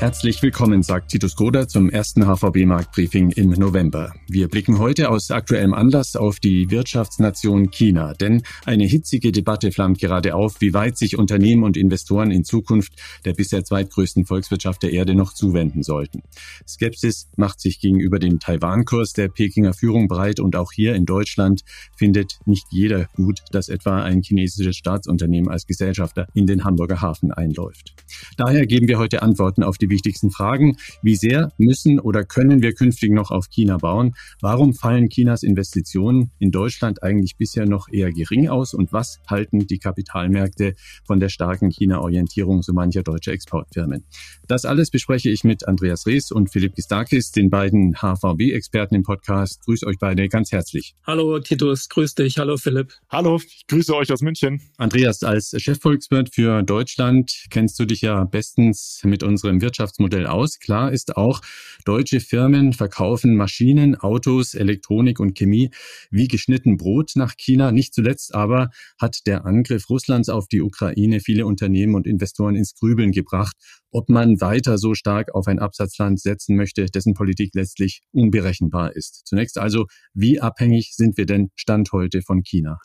Herzlich 0.00 0.42
willkommen, 0.42 0.82
sagt 0.82 1.10
Titus 1.10 1.36
Goda 1.36 1.68
zum 1.68 1.90
ersten 1.90 2.24
HVB-Marktbriefing 2.24 3.32
im 3.32 3.50
November. 3.50 4.14
Wir 4.28 4.48
blicken 4.48 4.78
heute 4.78 5.10
aus 5.10 5.30
aktuellem 5.30 5.74
Anlass 5.74 6.16
auf 6.16 6.40
die 6.40 6.70
Wirtschaftsnation 6.70 7.70
China, 7.70 8.14
denn 8.14 8.42
eine 8.64 8.86
hitzige 8.86 9.30
Debatte 9.30 9.72
flammt 9.72 9.98
gerade 9.98 10.34
auf, 10.34 10.62
wie 10.62 10.72
weit 10.72 10.96
sich 10.96 11.18
Unternehmen 11.18 11.64
und 11.64 11.76
Investoren 11.76 12.30
in 12.30 12.44
Zukunft 12.44 12.94
der 13.26 13.34
bisher 13.34 13.62
zweitgrößten 13.62 14.24
Volkswirtschaft 14.24 14.82
der 14.82 14.92
Erde 14.94 15.14
noch 15.14 15.34
zuwenden 15.34 15.82
sollten. 15.82 16.22
Skepsis 16.66 17.28
macht 17.36 17.60
sich 17.60 17.78
gegenüber 17.78 18.18
dem 18.18 18.40
Taiwan-Kurs 18.40 19.12
der 19.12 19.28
Pekinger 19.28 19.74
Führung 19.74 20.08
breit 20.08 20.40
und 20.40 20.56
auch 20.56 20.72
hier 20.72 20.94
in 20.94 21.04
Deutschland 21.04 21.60
findet 21.94 22.38
nicht 22.46 22.64
jeder 22.70 23.04
gut, 23.16 23.40
dass 23.52 23.68
etwa 23.68 24.02
ein 24.02 24.22
chinesisches 24.22 24.78
Staatsunternehmen 24.78 25.50
als 25.50 25.66
Gesellschafter 25.66 26.26
in 26.32 26.46
den 26.46 26.64
Hamburger 26.64 27.02
Hafen 27.02 27.32
einläuft. 27.32 27.92
Daher 28.38 28.66
geben 28.66 28.88
wir 28.88 28.98
heute 28.98 29.20
Antworten 29.20 29.62
auf 29.62 29.76
die 29.76 29.89
wichtigsten 29.90 30.30
Fragen. 30.30 30.76
Wie 31.02 31.16
sehr 31.16 31.52
müssen 31.58 32.00
oder 32.00 32.24
können 32.24 32.62
wir 32.62 32.72
künftig 32.72 33.12
noch 33.12 33.30
auf 33.30 33.50
China 33.50 33.76
bauen? 33.76 34.14
Warum 34.40 34.72
fallen 34.72 35.08
Chinas 35.08 35.42
Investitionen 35.42 36.30
in 36.38 36.50
Deutschland 36.50 37.02
eigentlich 37.02 37.36
bisher 37.36 37.66
noch 37.66 37.88
eher 37.92 38.12
gering 38.12 38.48
aus? 38.48 38.72
Und 38.72 38.92
was 38.92 39.20
halten 39.28 39.66
die 39.66 39.78
Kapitalmärkte 39.78 40.74
von 41.04 41.20
der 41.20 41.28
starken 41.28 41.70
China-Orientierung 41.70 42.62
so 42.62 42.72
mancher 42.72 43.02
deutscher 43.02 43.32
Exportfirmen? 43.32 44.04
Das 44.48 44.64
alles 44.64 44.90
bespreche 44.90 45.30
ich 45.30 45.44
mit 45.44 45.68
Andreas 45.68 46.06
Rees 46.06 46.30
und 46.30 46.50
Philipp 46.50 46.74
Gistakis, 46.74 47.32
den 47.32 47.50
beiden 47.50 47.96
HVB-Experten 47.96 48.94
im 48.94 49.02
Podcast. 49.02 49.60
Grüß 49.64 49.84
euch 49.84 49.96
beide 50.00 50.28
ganz 50.28 50.52
herzlich. 50.52 50.94
Hallo 51.06 51.38
Titus, 51.40 51.88
grüß 51.88 52.14
dich. 52.14 52.38
Hallo 52.38 52.56
Philipp. 52.56 52.94
Hallo, 53.10 53.36
ich 53.36 53.66
grüße 53.66 53.94
euch 53.94 54.12
aus 54.12 54.22
München. 54.22 54.60
Andreas, 54.78 55.22
als 55.22 55.54
Chefvolkswirt 55.56 56.34
für 56.34 56.62
Deutschland 56.62 57.44
kennst 57.50 57.78
du 57.78 57.84
dich 57.84 58.02
ja 58.02 58.24
bestens 58.24 59.00
mit 59.04 59.22
unserem 59.22 59.60
Wirtschafts 59.60 59.79
Wirtschaftsmodell 59.80 60.26
aus. 60.26 60.58
Klar 60.58 60.92
ist 60.92 61.16
auch, 61.16 61.40
deutsche 61.86 62.20
Firmen 62.20 62.74
verkaufen 62.74 63.34
Maschinen, 63.34 63.96
Autos, 63.96 64.54
Elektronik 64.54 65.18
und 65.20 65.34
Chemie 65.34 65.70
wie 66.10 66.28
geschnitten 66.28 66.76
Brot 66.76 67.12
nach 67.14 67.34
China. 67.36 67.72
Nicht 67.72 67.94
zuletzt 67.94 68.34
aber 68.34 68.68
hat 68.98 69.26
der 69.26 69.46
Angriff 69.46 69.88
Russlands 69.88 70.28
auf 70.28 70.48
die 70.48 70.60
Ukraine 70.60 71.20
viele 71.20 71.46
Unternehmen 71.46 71.94
und 71.94 72.06
Investoren 72.06 72.56
ins 72.56 72.74
Grübeln 72.74 73.12
gebracht, 73.12 73.56
ob 73.90 74.10
man 74.10 74.40
weiter 74.42 74.76
so 74.76 74.94
stark 74.94 75.34
auf 75.34 75.46
ein 75.46 75.58
Absatzland 75.58 76.20
setzen 76.20 76.56
möchte, 76.56 76.84
dessen 76.84 77.14
Politik 77.14 77.52
letztlich 77.54 78.02
unberechenbar 78.12 78.94
ist. 78.94 79.22
Zunächst 79.24 79.56
also, 79.56 79.86
wie 80.12 80.40
abhängig 80.40 80.92
sind 80.94 81.16
wir 81.16 81.24
denn 81.24 81.50
Stand 81.54 81.90
heute 81.92 82.20
von 82.20 82.42
China? 82.42 82.78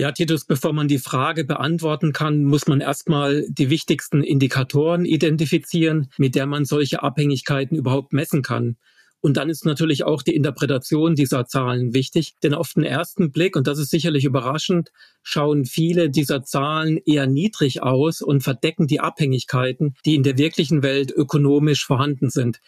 Ja, 0.00 0.12
Titus, 0.12 0.44
bevor 0.44 0.72
man 0.72 0.86
die 0.86 1.00
Frage 1.00 1.44
beantworten 1.44 2.12
kann, 2.12 2.44
muss 2.44 2.68
man 2.68 2.80
erstmal 2.80 3.44
die 3.48 3.68
wichtigsten 3.68 4.22
Indikatoren 4.22 5.04
identifizieren, 5.04 6.08
mit 6.18 6.36
der 6.36 6.46
man 6.46 6.64
solche 6.64 7.02
Abhängigkeiten 7.02 7.76
überhaupt 7.76 8.12
messen 8.12 8.42
kann. 8.42 8.76
Und 9.20 9.36
dann 9.36 9.50
ist 9.50 9.64
natürlich 9.64 10.04
auch 10.04 10.22
die 10.22 10.36
Interpretation 10.36 11.16
dieser 11.16 11.46
Zahlen 11.46 11.94
wichtig, 11.94 12.36
denn 12.44 12.54
auf 12.54 12.74
den 12.74 12.84
ersten 12.84 13.32
Blick, 13.32 13.56
und 13.56 13.66
das 13.66 13.80
ist 13.80 13.90
sicherlich 13.90 14.24
überraschend, 14.24 14.92
schauen 15.24 15.64
viele 15.64 16.10
dieser 16.10 16.44
Zahlen 16.44 16.98
eher 17.04 17.26
niedrig 17.26 17.82
aus 17.82 18.22
und 18.22 18.44
verdecken 18.44 18.86
die 18.86 19.00
Abhängigkeiten, 19.00 19.96
die 20.04 20.14
in 20.14 20.22
der 20.22 20.38
wirklichen 20.38 20.84
Welt 20.84 21.10
ökonomisch 21.10 21.84
vorhanden 21.84 22.30
sind. 22.30 22.60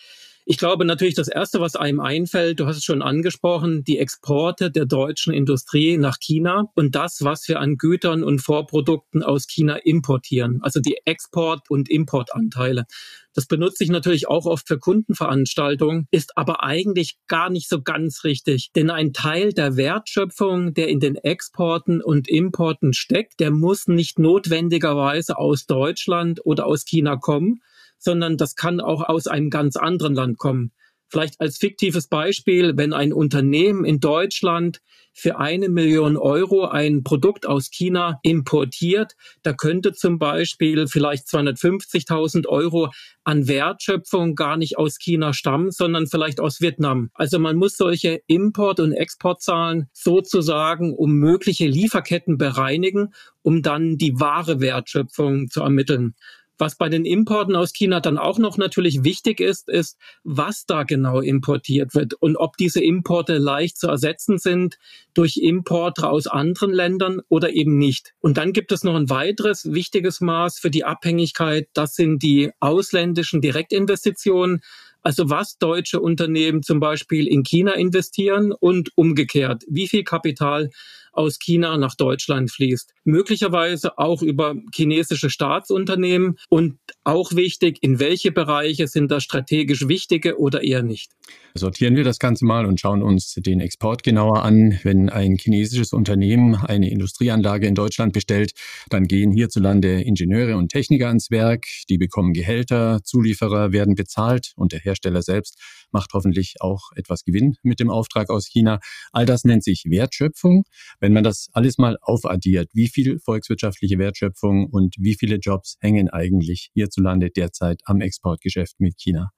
Ich 0.46 0.58
glaube 0.58 0.84
natürlich, 0.84 1.14
das 1.14 1.28
Erste, 1.28 1.60
was 1.60 1.76
einem 1.76 2.00
einfällt, 2.00 2.60
du 2.60 2.66
hast 2.66 2.78
es 2.78 2.84
schon 2.84 3.02
angesprochen, 3.02 3.84
die 3.84 3.98
Exporte 3.98 4.70
der 4.70 4.86
deutschen 4.86 5.32
Industrie 5.32 5.98
nach 5.98 6.18
China 6.18 6.64
und 6.74 6.94
das, 6.94 7.18
was 7.22 7.46
wir 7.46 7.60
an 7.60 7.76
Gütern 7.76 8.24
und 8.24 8.40
Vorprodukten 8.40 9.22
aus 9.22 9.46
China 9.46 9.76
importieren, 9.76 10.60
also 10.62 10.80
die 10.80 10.98
Export- 11.04 11.70
und 11.70 11.88
Importanteile. 11.88 12.86
Das 13.32 13.46
benutze 13.46 13.84
ich 13.84 13.90
natürlich 13.90 14.28
auch 14.28 14.46
oft 14.46 14.66
für 14.66 14.78
Kundenveranstaltungen, 14.78 16.08
ist 16.10 16.36
aber 16.36 16.64
eigentlich 16.64 17.16
gar 17.28 17.48
nicht 17.48 17.68
so 17.68 17.80
ganz 17.80 18.24
richtig. 18.24 18.70
Denn 18.74 18.90
ein 18.90 19.12
Teil 19.12 19.52
der 19.52 19.76
Wertschöpfung, 19.76 20.74
der 20.74 20.88
in 20.88 20.98
den 20.98 21.14
Exporten 21.14 22.02
und 22.02 22.28
Importen 22.28 22.92
steckt, 22.92 23.38
der 23.38 23.52
muss 23.52 23.86
nicht 23.86 24.18
notwendigerweise 24.18 25.38
aus 25.38 25.66
Deutschland 25.66 26.40
oder 26.44 26.66
aus 26.66 26.84
China 26.84 27.16
kommen, 27.16 27.60
sondern 28.00 28.36
das 28.36 28.56
kann 28.56 28.80
auch 28.80 29.08
aus 29.08 29.28
einem 29.28 29.50
ganz 29.50 29.76
anderen 29.76 30.14
Land 30.14 30.38
kommen. 30.38 30.72
Vielleicht 31.10 31.40
als 31.40 31.58
fiktives 31.58 32.06
Beispiel, 32.06 32.76
wenn 32.76 32.92
ein 32.92 33.12
Unternehmen 33.12 33.84
in 33.84 33.98
Deutschland 33.98 34.80
für 35.12 35.38
eine 35.38 35.68
Million 35.68 36.16
Euro 36.16 36.66
ein 36.66 37.02
Produkt 37.02 37.46
aus 37.46 37.70
China 37.70 38.20
importiert, 38.22 39.16
da 39.42 39.52
könnte 39.52 39.92
zum 39.92 40.20
Beispiel 40.20 40.86
vielleicht 40.86 41.26
250.000 41.26 42.46
Euro 42.46 42.90
an 43.24 43.48
Wertschöpfung 43.48 44.36
gar 44.36 44.56
nicht 44.56 44.78
aus 44.78 44.98
China 44.98 45.32
stammen, 45.32 45.72
sondern 45.72 46.06
vielleicht 46.06 46.38
aus 46.38 46.60
Vietnam. 46.60 47.10
Also 47.14 47.40
man 47.40 47.56
muss 47.56 47.76
solche 47.76 48.22
Import- 48.28 48.78
und 48.78 48.92
Exportzahlen 48.92 49.88
sozusagen 49.92 50.94
um 50.94 51.14
mögliche 51.14 51.66
Lieferketten 51.66 52.38
bereinigen, 52.38 53.08
um 53.42 53.62
dann 53.62 53.96
die 53.96 54.20
wahre 54.20 54.60
Wertschöpfung 54.60 55.48
zu 55.48 55.60
ermitteln. 55.60 56.14
Was 56.60 56.76
bei 56.76 56.90
den 56.90 57.06
Importen 57.06 57.56
aus 57.56 57.72
China 57.72 58.00
dann 58.00 58.18
auch 58.18 58.38
noch 58.38 58.58
natürlich 58.58 59.02
wichtig 59.02 59.40
ist, 59.40 59.70
ist, 59.70 59.96
was 60.24 60.66
da 60.66 60.82
genau 60.82 61.20
importiert 61.20 61.94
wird 61.94 62.12
und 62.12 62.36
ob 62.36 62.58
diese 62.58 62.84
Importe 62.84 63.38
leicht 63.38 63.78
zu 63.78 63.88
ersetzen 63.88 64.36
sind 64.36 64.78
durch 65.14 65.38
Importe 65.38 66.10
aus 66.10 66.26
anderen 66.26 66.70
Ländern 66.72 67.22
oder 67.30 67.54
eben 67.54 67.78
nicht. 67.78 68.12
Und 68.20 68.36
dann 68.36 68.52
gibt 68.52 68.72
es 68.72 68.84
noch 68.84 68.94
ein 68.94 69.08
weiteres 69.08 69.72
wichtiges 69.72 70.20
Maß 70.20 70.58
für 70.58 70.70
die 70.70 70.84
Abhängigkeit. 70.84 71.66
Das 71.72 71.94
sind 71.94 72.22
die 72.22 72.50
ausländischen 72.60 73.40
Direktinvestitionen. 73.40 74.60
Also 75.00 75.30
was 75.30 75.56
deutsche 75.56 75.98
Unternehmen 75.98 76.62
zum 76.62 76.78
Beispiel 76.78 77.26
in 77.26 77.42
China 77.42 77.72
investieren 77.72 78.52
und 78.52 78.90
umgekehrt, 78.96 79.64
wie 79.66 79.88
viel 79.88 80.04
Kapital 80.04 80.68
aus 81.12 81.38
China 81.38 81.76
nach 81.76 81.94
Deutschland 81.94 82.50
fließt. 82.50 82.92
Möglicherweise 83.04 83.98
auch 83.98 84.22
über 84.22 84.54
chinesische 84.74 85.30
Staatsunternehmen 85.30 86.36
und 86.48 86.78
auch 87.04 87.32
wichtig, 87.32 87.78
in 87.82 87.98
welche 87.98 88.32
Bereiche 88.32 88.86
sind 88.88 89.10
das 89.10 89.24
strategisch 89.24 89.88
wichtige 89.88 90.38
oder 90.38 90.62
eher 90.62 90.82
nicht. 90.82 91.12
Sortieren 91.54 91.96
wir 91.96 92.04
das 92.04 92.18
Ganze 92.18 92.44
mal 92.44 92.64
und 92.64 92.78
schauen 92.78 93.02
uns 93.02 93.34
den 93.34 93.60
Export 93.60 94.04
genauer 94.04 94.44
an. 94.44 94.78
Wenn 94.84 95.08
ein 95.08 95.36
chinesisches 95.36 95.92
Unternehmen 95.92 96.54
eine 96.54 96.88
Industrieanlage 96.90 97.66
in 97.66 97.74
Deutschland 97.74 98.12
bestellt, 98.12 98.52
dann 98.88 99.08
gehen 99.08 99.32
hierzulande 99.32 100.00
Ingenieure 100.00 100.56
und 100.56 100.68
Techniker 100.68 101.08
ans 101.08 101.30
Werk, 101.30 101.66
die 101.88 101.98
bekommen 101.98 102.34
Gehälter, 102.34 103.00
Zulieferer 103.02 103.72
werden 103.72 103.96
bezahlt 103.96 104.52
und 104.54 104.72
der 104.72 104.80
Hersteller 104.80 105.22
selbst 105.22 105.58
macht 105.90 106.12
hoffentlich 106.12 106.54
auch 106.60 106.92
etwas 106.94 107.24
Gewinn 107.24 107.56
mit 107.62 107.80
dem 107.80 107.90
Auftrag 107.90 108.30
aus 108.30 108.46
China. 108.46 108.78
All 109.10 109.26
das 109.26 109.42
nennt 109.44 109.64
sich 109.64 109.84
Wertschöpfung. 109.88 110.64
Wenn 111.00 111.12
man 111.12 111.24
das 111.24 111.48
alles 111.52 111.78
mal 111.78 111.98
aufaddiert, 112.00 112.70
wie 112.74 112.88
viel 112.88 113.18
volkswirtschaftliche 113.18 113.98
Wertschöpfung 113.98 114.66
und 114.66 114.94
wie 114.98 115.16
viele 115.16 115.36
Jobs 115.36 115.76
hängen 115.80 116.08
eigentlich 116.10 116.70
hierzulande 116.74 117.30
derzeit 117.30 117.80
am 117.86 118.00
Exportgeschäft 118.00 118.78
mit 118.78 118.96
China? 118.98 119.32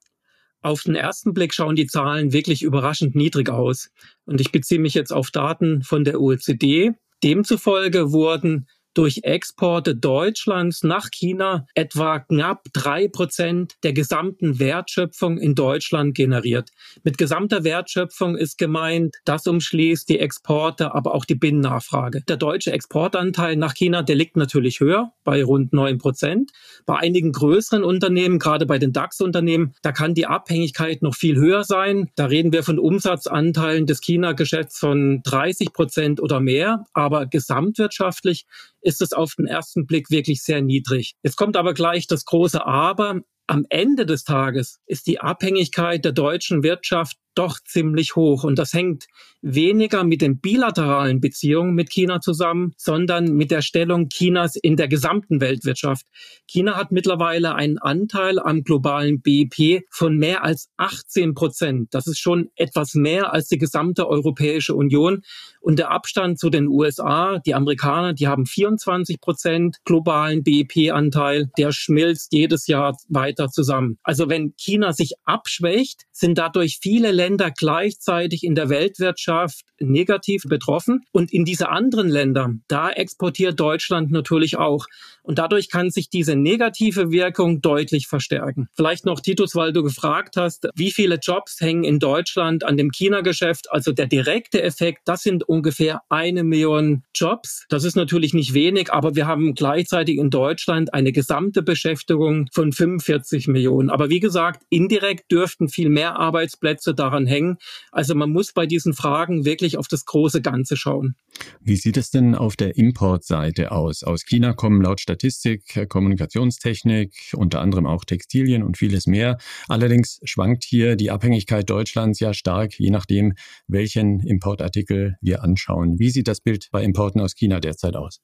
Auf 0.62 0.84
den 0.84 0.94
ersten 0.94 1.34
Blick 1.34 1.52
schauen 1.52 1.74
die 1.74 1.86
Zahlen 1.86 2.32
wirklich 2.32 2.62
überraschend 2.62 3.14
niedrig 3.16 3.50
aus. 3.50 3.90
Und 4.24 4.40
ich 4.40 4.52
beziehe 4.52 4.80
mich 4.80 4.94
jetzt 4.94 5.12
auf 5.12 5.30
Daten 5.30 5.82
von 5.82 6.04
der 6.04 6.20
OECD. 6.20 6.92
Demzufolge 7.22 8.12
wurden 8.12 8.66
durch 8.94 9.20
Exporte 9.22 9.94
Deutschlands 9.94 10.82
nach 10.82 11.10
China 11.10 11.66
etwa 11.74 12.20
knapp 12.20 12.64
drei 12.72 13.08
Prozent 13.08 13.74
der 13.82 13.92
gesamten 13.92 14.58
Wertschöpfung 14.58 15.38
in 15.38 15.54
Deutschland 15.54 16.14
generiert. 16.14 16.70
Mit 17.02 17.18
gesamter 17.18 17.64
Wertschöpfung 17.64 18.36
ist 18.36 18.58
gemeint, 18.58 19.16
das 19.24 19.46
umschließt 19.46 20.08
die 20.08 20.18
Exporte, 20.18 20.94
aber 20.94 21.14
auch 21.14 21.24
die 21.24 21.34
Binnennachfrage. 21.34 22.22
Der 22.28 22.36
deutsche 22.36 22.72
Exportanteil 22.72 23.56
nach 23.56 23.74
China, 23.74 24.02
der 24.02 24.16
liegt 24.16 24.36
natürlich 24.36 24.80
höher, 24.80 25.12
bei 25.24 25.42
rund 25.42 25.72
neun 25.72 25.98
Prozent. 25.98 26.50
Bei 26.86 26.96
einigen 26.96 27.32
größeren 27.32 27.84
Unternehmen, 27.84 28.38
gerade 28.38 28.66
bei 28.66 28.78
den 28.78 28.92
DAX-Unternehmen, 28.92 29.74
da 29.82 29.92
kann 29.92 30.14
die 30.14 30.26
Abhängigkeit 30.26 31.02
noch 31.02 31.14
viel 31.14 31.36
höher 31.36 31.64
sein. 31.64 32.10
Da 32.16 32.26
reden 32.26 32.52
wir 32.52 32.62
von 32.62 32.78
Umsatzanteilen 32.78 33.86
des 33.86 34.00
China-Geschäfts 34.00 34.78
von 34.78 35.22
30 35.24 35.72
Prozent 35.72 36.20
oder 36.20 36.40
mehr. 36.40 36.84
Aber 36.92 37.26
gesamtwirtschaftlich 37.26 38.46
ist 38.82 39.00
es 39.00 39.12
auf 39.12 39.34
den 39.36 39.46
ersten 39.46 39.86
Blick 39.86 40.10
wirklich 40.10 40.42
sehr 40.42 40.60
niedrig. 40.60 41.14
Jetzt 41.22 41.36
kommt 41.36 41.56
aber 41.56 41.74
gleich 41.74 42.06
das 42.06 42.24
große 42.24 42.64
Aber. 42.64 43.20
Am 43.48 43.66
Ende 43.70 44.06
des 44.06 44.24
Tages 44.24 44.78
ist 44.86 45.06
die 45.06 45.20
Abhängigkeit 45.20 46.04
der 46.04 46.12
deutschen 46.12 46.62
Wirtschaft 46.62 47.16
doch 47.34 47.58
ziemlich 47.64 48.16
hoch. 48.16 48.44
Und 48.44 48.58
das 48.58 48.72
hängt 48.72 49.06
weniger 49.42 50.04
mit 50.04 50.22
den 50.22 50.38
bilateralen 50.38 51.20
Beziehungen 51.20 51.74
mit 51.74 51.90
China 51.90 52.20
zusammen, 52.20 52.72
sondern 52.76 53.32
mit 53.32 53.50
der 53.50 53.62
Stellung 53.62 54.08
Chinas 54.08 54.56
in 54.56 54.76
der 54.76 54.88
gesamten 54.88 55.40
Weltwirtschaft. 55.40 56.06
China 56.46 56.76
hat 56.76 56.92
mittlerweile 56.92 57.54
einen 57.54 57.78
Anteil 57.78 58.38
am 58.38 58.62
globalen 58.62 59.20
BIP 59.20 59.82
von 59.90 60.16
mehr 60.16 60.44
als 60.44 60.68
18 60.76 61.34
Prozent. 61.34 61.88
Das 61.92 62.06
ist 62.06 62.18
schon 62.18 62.50
etwas 62.54 62.94
mehr 62.94 63.32
als 63.32 63.48
die 63.48 63.58
gesamte 63.58 64.08
Europäische 64.08 64.74
Union. 64.74 65.22
Und 65.60 65.78
der 65.78 65.90
Abstand 65.90 66.38
zu 66.38 66.50
den 66.50 66.68
USA, 66.68 67.38
die 67.38 67.54
Amerikaner, 67.54 68.12
die 68.12 68.28
haben 68.28 68.46
24 68.46 69.20
Prozent 69.20 69.78
globalen 69.84 70.42
BIP-Anteil. 70.42 71.50
Der 71.58 71.72
schmilzt 71.72 72.32
jedes 72.32 72.66
Jahr 72.66 72.96
weiter 73.08 73.48
zusammen. 73.48 73.98
Also 74.02 74.28
wenn 74.28 74.54
China 74.56 74.92
sich 74.92 75.14
abschwächt, 75.24 76.02
sind 76.12 76.38
dadurch 76.38 76.78
viele 76.80 77.10
Länder 77.22 77.52
gleichzeitig 77.56 78.42
in 78.42 78.56
der 78.56 78.68
Weltwirtschaft 78.68 79.62
negativ 79.78 80.42
betroffen. 80.48 81.04
Und 81.12 81.32
in 81.32 81.44
diese 81.44 81.68
anderen 81.68 82.08
Länder, 82.08 82.50
da 82.66 82.90
exportiert 82.90 83.60
Deutschland 83.60 84.10
natürlich 84.10 84.56
auch. 84.56 84.86
Und 85.22 85.38
dadurch 85.38 85.70
kann 85.70 85.90
sich 85.90 86.10
diese 86.10 86.36
negative 86.36 87.10
Wirkung 87.10 87.60
deutlich 87.60 88.06
verstärken. 88.08 88.68
Vielleicht 88.74 89.06
noch, 89.06 89.20
Titus, 89.20 89.54
weil 89.54 89.72
du 89.72 89.82
gefragt 89.82 90.36
hast, 90.36 90.68
wie 90.74 90.90
viele 90.90 91.18
Jobs 91.22 91.60
hängen 91.60 91.84
in 91.84 91.98
Deutschland 91.98 92.64
an 92.64 92.76
dem 92.76 92.90
China-Geschäft? 92.90 93.70
Also 93.70 93.92
der 93.92 94.06
direkte 94.06 94.62
Effekt, 94.62 95.02
das 95.04 95.22
sind 95.22 95.48
ungefähr 95.48 96.00
eine 96.08 96.42
Million 96.42 97.04
Jobs. 97.14 97.64
Das 97.68 97.84
ist 97.84 97.94
natürlich 97.94 98.34
nicht 98.34 98.54
wenig, 98.54 98.92
aber 98.92 99.14
wir 99.14 99.26
haben 99.26 99.54
gleichzeitig 99.54 100.18
in 100.18 100.30
Deutschland 100.30 100.92
eine 100.92 101.12
gesamte 101.12 101.62
Beschäftigung 101.62 102.48
von 102.52 102.72
45 102.72 103.46
Millionen. 103.48 103.90
Aber 103.90 104.10
wie 104.10 104.20
gesagt, 104.20 104.64
indirekt 104.70 105.30
dürften 105.30 105.68
viel 105.68 105.88
mehr 105.88 106.16
Arbeitsplätze 106.18 106.94
daran 106.94 107.26
hängen. 107.26 107.58
Also 107.92 108.14
man 108.14 108.30
muss 108.30 108.52
bei 108.52 108.66
diesen 108.66 108.94
Fragen 108.94 109.44
wirklich 109.44 109.78
auf 109.78 109.88
das 109.88 110.04
große 110.04 110.42
Ganze 110.42 110.76
schauen. 110.76 111.14
Wie 111.60 111.76
sieht 111.76 111.96
es 111.96 112.10
denn 112.10 112.34
auf 112.34 112.56
der 112.56 112.76
Importseite 112.76 113.72
aus? 113.72 114.02
Aus 114.02 114.24
China 114.24 114.52
kommen 114.52 114.82
laut 114.82 115.00
Statistik 115.12 115.88
Kommunikationstechnik, 115.90 117.34
unter 117.34 117.60
anderem 117.60 117.86
auch 117.86 118.04
Textilien 118.04 118.62
und 118.62 118.78
vieles 118.78 119.06
mehr. 119.06 119.36
Allerdings 119.68 120.20
schwankt 120.24 120.64
hier 120.64 120.96
die 120.96 121.10
Abhängigkeit 121.10 121.68
Deutschlands 121.68 122.18
ja 122.18 122.32
stark, 122.32 122.78
je 122.78 122.90
nachdem, 122.90 123.34
welchen 123.68 124.20
Importartikel 124.20 125.16
wir 125.20 125.42
anschauen. 125.42 125.98
Wie 125.98 126.08
sieht 126.08 126.28
das 126.28 126.40
Bild 126.40 126.68
bei 126.72 126.82
Importen 126.82 127.20
aus 127.20 127.34
China 127.34 127.60
derzeit 127.60 127.94
aus? 127.94 128.20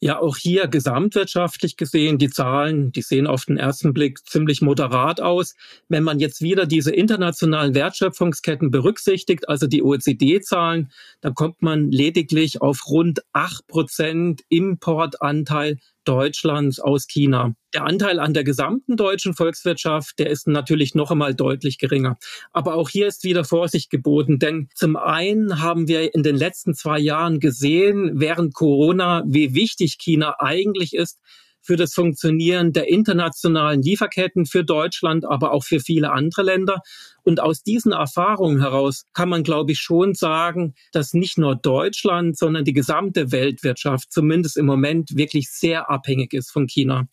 Ja, 0.00 0.20
auch 0.20 0.36
hier 0.36 0.68
gesamtwirtschaftlich 0.68 1.76
gesehen, 1.76 2.18
die 2.18 2.30
Zahlen, 2.30 2.92
die 2.92 3.02
sehen 3.02 3.26
auf 3.26 3.46
den 3.46 3.56
ersten 3.56 3.92
Blick 3.92 4.24
ziemlich 4.28 4.62
moderat 4.62 5.20
aus. 5.20 5.56
Wenn 5.88 6.04
man 6.04 6.20
jetzt 6.20 6.40
wieder 6.40 6.66
diese 6.66 6.92
internationalen 6.94 7.74
Wertschöpfungsketten 7.74 8.70
berücksichtigt, 8.70 9.48
also 9.48 9.66
die 9.66 9.82
OECD-Zahlen, 9.82 10.92
dann 11.20 11.34
kommt 11.34 11.62
man 11.62 11.90
lediglich 11.90 12.62
auf 12.62 12.86
rund 12.88 13.22
acht 13.32 13.66
Prozent 13.66 14.42
Importanteil 14.48 15.78
Deutschlands 16.04 16.78
aus 16.78 17.08
China. 17.08 17.56
Der 17.78 17.86
Anteil 17.86 18.18
an 18.18 18.34
der 18.34 18.42
gesamten 18.42 18.96
deutschen 18.96 19.34
Volkswirtschaft, 19.34 20.18
der 20.18 20.30
ist 20.30 20.48
natürlich 20.48 20.96
noch 20.96 21.12
einmal 21.12 21.32
deutlich 21.32 21.78
geringer. 21.78 22.18
Aber 22.50 22.74
auch 22.74 22.88
hier 22.88 23.06
ist 23.06 23.22
wieder 23.22 23.44
Vorsicht 23.44 23.88
geboten, 23.88 24.40
denn 24.40 24.68
zum 24.74 24.96
einen 24.96 25.62
haben 25.62 25.86
wir 25.86 26.12
in 26.12 26.24
den 26.24 26.34
letzten 26.34 26.74
zwei 26.74 26.98
Jahren 26.98 27.38
gesehen, 27.38 28.18
während 28.18 28.52
Corona, 28.52 29.22
wie 29.28 29.54
wichtig 29.54 29.96
China 29.96 30.34
eigentlich 30.40 30.92
ist 30.92 31.20
für 31.60 31.76
das 31.76 31.94
Funktionieren 31.94 32.72
der 32.72 32.88
internationalen 32.88 33.80
Lieferketten 33.80 34.46
für 34.46 34.64
Deutschland, 34.64 35.24
aber 35.24 35.52
auch 35.52 35.62
für 35.62 35.78
viele 35.78 36.10
andere 36.10 36.42
Länder. 36.42 36.80
Und 37.22 37.38
aus 37.38 37.62
diesen 37.62 37.92
Erfahrungen 37.92 38.60
heraus 38.60 39.04
kann 39.12 39.28
man, 39.28 39.44
glaube 39.44 39.70
ich, 39.70 39.78
schon 39.78 40.14
sagen, 40.14 40.74
dass 40.90 41.14
nicht 41.14 41.38
nur 41.38 41.54
Deutschland, 41.54 42.36
sondern 42.36 42.64
die 42.64 42.72
gesamte 42.72 43.30
Weltwirtschaft 43.30 44.10
zumindest 44.10 44.56
im 44.56 44.66
Moment 44.66 45.14
wirklich 45.14 45.48
sehr 45.52 45.88
abhängig 45.88 46.32
ist 46.32 46.50
von 46.50 46.66
China. 46.66 47.06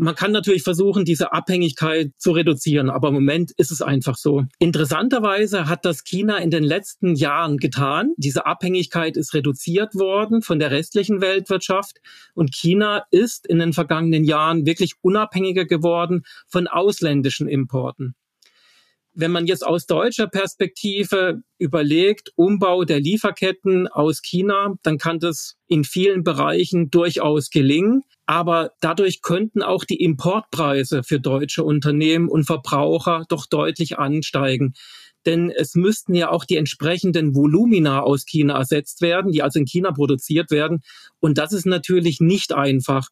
Man 0.00 0.14
kann 0.14 0.30
natürlich 0.30 0.62
versuchen, 0.62 1.04
diese 1.04 1.32
Abhängigkeit 1.32 2.12
zu 2.18 2.30
reduzieren, 2.30 2.88
aber 2.88 3.08
im 3.08 3.14
Moment 3.14 3.50
ist 3.56 3.72
es 3.72 3.82
einfach 3.82 4.16
so. 4.16 4.44
Interessanterweise 4.60 5.68
hat 5.68 5.84
das 5.84 6.04
China 6.04 6.38
in 6.38 6.52
den 6.52 6.62
letzten 6.62 7.16
Jahren 7.16 7.56
getan. 7.56 8.12
Diese 8.16 8.46
Abhängigkeit 8.46 9.16
ist 9.16 9.34
reduziert 9.34 9.96
worden 9.96 10.40
von 10.40 10.60
der 10.60 10.70
restlichen 10.70 11.20
Weltwirtschaft 11.20 11.96
und 12.34 12.54
China 12.54 13.06
ist 13.10 13.44
in 13.48 13.58
den 13.58 13.72
vergangenen 13.72 14.22
Jahren 14.22 14.66
wirklich 14.66 14.92
unabhängiger 15.02 15.64
geworden 15.64 16.22
von 16.46 16.68
ausländischen 16.68 17.48
Importen. 17.48 18.14
Wenn 19.20 19.32
man 19.32 19.46
jetzt 19.48 19.66
aus 19.66 19.86
deutscher 19.86 20.28
Perspektive 20.28 21.42
überlegt, 21.58 22.30
Umbau 22.36 22.84
der 22.84 23.00
Lieferketten 23.00 23.88
aus 23.88 24.22
China, 24.22 24.76
dann 24.84 24.96
kann 24.96 25.18
das 25.18 25.56
in 25.66 25.82
vielen 25.82 26.22
Bereichen 26.22 26.88
durchaus 26.88 27.50
gelingen. 27.50 28.04
Aber 28.26 28.70
dadurch 28.80 29.20
könnten 29.20 29.60
auch 29.60 29.82
die 29.82 30.00
Importpreise 30.00 31.02
für 31.02 31.18
deutsche 31.18 31.64
Unternehmen 31.64 32.28
und 32.28 32.44
Verbraucher 32.44 33.24
doch 33.28 33.46
deutlich 33.46 33.98
ansteigen. 33.98 34.74
Denn 35.26 35.50
es 35.50 35.74
müssten 35.74 36.14
ja 36.14 36.30
auch 36.30 36.44
die 36.44 36.56
entsprechenden 36.56 37.34
Volumina 37.34 38.02
aus 38.02 38.24
China 38.24 38.56
ersetzt 38.56 39.00
werden, 39.00 39.32
die 39.32 39.42
also 39.42 39.58
in 39.58 39.66
China 39.66 39.90
produziert 39.90 40.52
werden. 40.52 40.82
Und 41.18 41.38
das 41.38 41.52
ist 41.52 41.66
natürlich 41.66 42.20
nicht 42.20 42.54
einfach. 42.54 43.08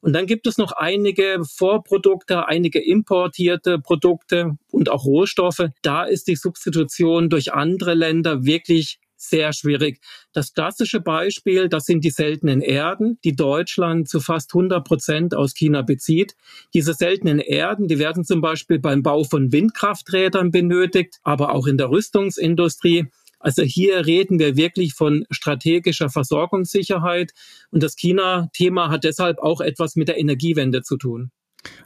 Und 0.00 0.14
dann 0.14 0.26
gibt 0.26 0.46
es 0.46 0.56
noch 0.56 0.72
einige 0.72 1.42
Vorprodukte, 1.44 2.48
einige 2.48 2.82
importierte 2.82 3.78
Produkte 3.78 4.56
und 4.70 4.90
auch 4.90 5.04
Rohstoffe. 5.04 5.68
Da 5.82 6.04
ist 6.04 6.26
die 6.26 6.36
Substitution 6.36 7.28
durch 7.28 7.52
andere 7.52 7.94
Länder 7.94 8.44
wirklich 8.44 8.98
sehr 9.20 9.52
schwierig. 9.52 10.00
Das 10.32 10.54
klassische 10.54 11.00
Beispiel, 11.00 11.68
das 11.68 11.84
sind 11.84 12.04
die 12.04 12.10
seltenen 12.10 12.62
Erden, 12.62 13.18
die 13.22 13.36
Deutschland 13.36 14.08
zu 14.08 14.20
fast 14.20 14.54
100 14.54 14.82
Prozent 14.82 15.34
aus 15.34 15.54
China 15.54 15.82
bezieht. 15.82 16.34
Diese 16.72 16.94
seltenen 16.94 17.38
Erden, 17.38 17.86
die 17.86 17.98
werden 17.98 18.24
zum 18.24 18.40
Beispiel 18.40 18.78
beim 18.78 19.02
Bau 19.02 19.24
von 19.24 19.52
Windkrafträdern 19.52 20.50
benötigt, 20.50 21.18
aber 21.22 21.54
auch 21.54 21.66
in 21.66 21.76
der 21.76 21.90
Rüstungsindustrie. 21.90 23.08
Also 23.40 23.62
hier 23.62 24.06
reden 24.06 24.38
wir 24.38 24.56
wirklich 24.56 24.94
von 24.94 25.24
strategischer 25.30 26.10
Versorgungssicherheit 26.10 27.32
und 27.70 27.82
das 27.82 27.96
China-Thema 27.96 28.90
hat 28.90 29.04
deshalb 29.04 29.38
auch 29.38 29.60
etwas 29.60 29.96
mit 29.96 30.08
der 30.08 30.18
Energiewende 30.18 30.82
zu 30.82 30.96
tun. 30.96 31.30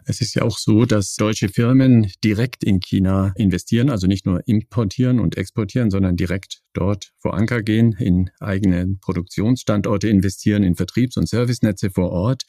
Es 0.04 0.20
ist 0.20 0.34
ja 0.34 0.42
auch 0.42 0.58
so, 0.58 0.84
dass 0.84 1.16
deutsche 1.16 1.48
Firmen 1.48 2.12
direkt 2.22 2.62
in 2.62 2.80
China 2.80 3.32
investieren, 3.36 3.90
also 3.90 4.06
nicht 4.06 4.26
nur 4.26 4.46
importieren 4.46 5.18
und 5.18 5.36
exportieren, 5.36 5.90
sondern 5.90 6.16
direkt 6.16 6.60
dort 6.74 7.12
vor 7.18 7.34
Anker 7.34 7.62
gehen, 7.62 7.94
in 7.98 8.30
eigene 8.40 8.96
Produktionsstandorte 9.00 10.08
investieren, 10.08 10.62
in 10.62 10.76
Vertriebs- 10.76 11.16
und 11.16 11.28
Servicenetze 11.28 11.90
vor 11.90 12.10
Ort. 12.10 12.42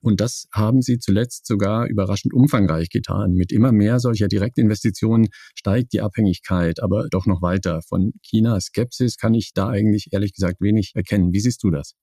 Und 0.00 0.20
das 0.20 0.46
haben 0.52 0.82
sie 0.82 0.98
zuletzt 0.98 1.46
sogar 1.46 1.86
überraschend 1.86 2.32
umfangreich 2.32 2.88
getan. 2.88 3.32
Mit 3.32 3.52
immer 3.52 3.72
mehr 3.72 4.00
solcher 4.00 4.28
Direktinvestitionen 4.28 5.28
steigt 5.54 5.92
die 5.92 6.00
Abhängigkeit 6.00 6.80
aber 6.82 7.08
doch 7.10 7.26
noch 7.26 7.42
weiter. 7.42 7.80
Von 7.88 8.12
China 8.22 8.60
Skepsis 8.60 9.16
kann 9.16 9.34
ich 9.34 9.52
da 9.54 9.68
eigentlich 9.68 10.08
ehrlich 10.12 10.32
gesagt 10.32 10.60
wenig 10.60 10.92
erkennen. 10.94 11.32
Wie 11.32 11.40
siehst 11.40 11.62
du 11.62 11.70
das? 11.70 11.94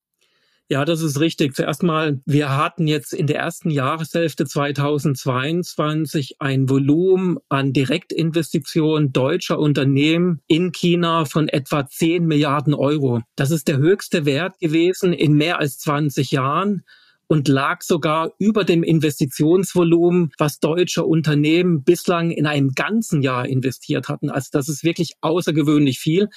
Ja, 0.70 0.84
das 0.84 1.01
ist 1.01 1.22
richtig. 1.22 1.56
Zuerst 1.56 1.82
mal, 1.82 2.20
wir 2.25 2.50
hatten 2.58 2.88
jetzt 2.88 3.13
in 3.13 3.25
der 3.25 3.38
ersten 3.38 3.70
Jahreshälfte 3.70 4.46
2022 4.46 6.36
ein 6.39 6.68
Volumen 6.68 7.38
an 7.48 7.72
Direktinvestitionen 7.72 9.13
deutscher 9.13 9.60
Unternehmen 9.60 10.42
in 10.48 10.74
China 10.74 11.24
von 11.24 11.48
etwa 11.48 11.88
10 11.88 12.25
Milliarden 12.25 12.74
Euro. 12.74 13.22
Das 13.38 13.50
ist 13.50 13.70
der 13.70 13.77
höchste 13.77 14.25
Wert 14.25 14.60
gewesen 14.60 15.13
in 15.13 15.36
mehr 15.36 15.60
als 15.60 15.80
20 15.80 16.32
Jahren 16.32 16.84
und 17.28 17.48
lag 17.48 17.82
sogar 17.82 18.32
über 18.40 18.64
dem 18.64 18.84
Investitionsvolumen, 18.84 20.32
was 20.38 20.60
deutsche 20.60 21.06
Unternehmen 21.06 21.84
bislang 21.84 22.32
in 22.32 22.46
einem 22.46 22.72
ganzen 22.74 23.22
Jahr 23.22 23.48
investiert 23.48 24.10
hatten. 24.10 24.30
Also 24.30 24.50
das 24.52 24.70
ist 24.70 24.84
wirklich 24.84 25.14
außergewöhnlich 25.22 26.00
viel. 26.00 26.30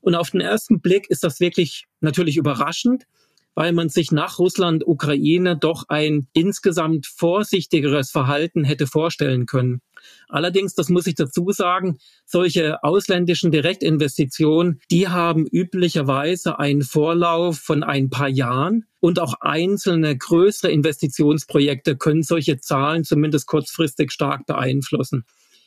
Und 0.00 0.14
auf 0.14 0.30
den 0.30 0.40
ersten 0.40 0.80
Blick 0.80 1.10
ist 1.10 1.24
das 1.24 1.40
wirklich 1.40 1.84
natürlich 2.00 2.36
überraschend 2.36 3.04
weil 3.58 3.72
man 3.72 3.88
sich 3.88 4.12
nach 4.12 4.38
Russland, 4.38 4.86
Ukraine 4.86 5.56
doch 5.56 5.86
ein 5.88 6.28
insgesamt 6.32 7.08
vorsichtigeres 7.08 8.08
Verhalten 8.08 8.62
hätte 8.62 8.86
vorstellen 8.86 9.46
können. 9.46 9.80
Allerdings, 10.28 10.74
das 10.74 10.88
muss 10.88 11.06
ich 11.06 11.14
dazu 11.14 11.50
sagen, 11.50 11.98
solche 12.26 12.82
ausländischen 12.84 13.50
Direktinvestitionen, 13.50 14.80
die 14.90 15.08
haben 15.08 15.46
üblicherweise 15.46 16.58
einen 16.58 16.82
Vorlauf 16.82 17.58
von 17.58 17.82
ein 17.82 18.10
paar 18.10 18.28
Jahren 18.28 18.84
und 19.00 19.20
auch 19.20 19.34
einzelne 19.40 20.16
größere 20.16 20.70
Investitionsprojekte 20.70 21.96
können 21.96 22.22
solche 22.22 22.58
Zahlen 22.58 23.04
zumindest 23.04 23.46
kurzfristig 23.46 24.12
stark 24.12 24.46
beeinflussen. 24.46 25.24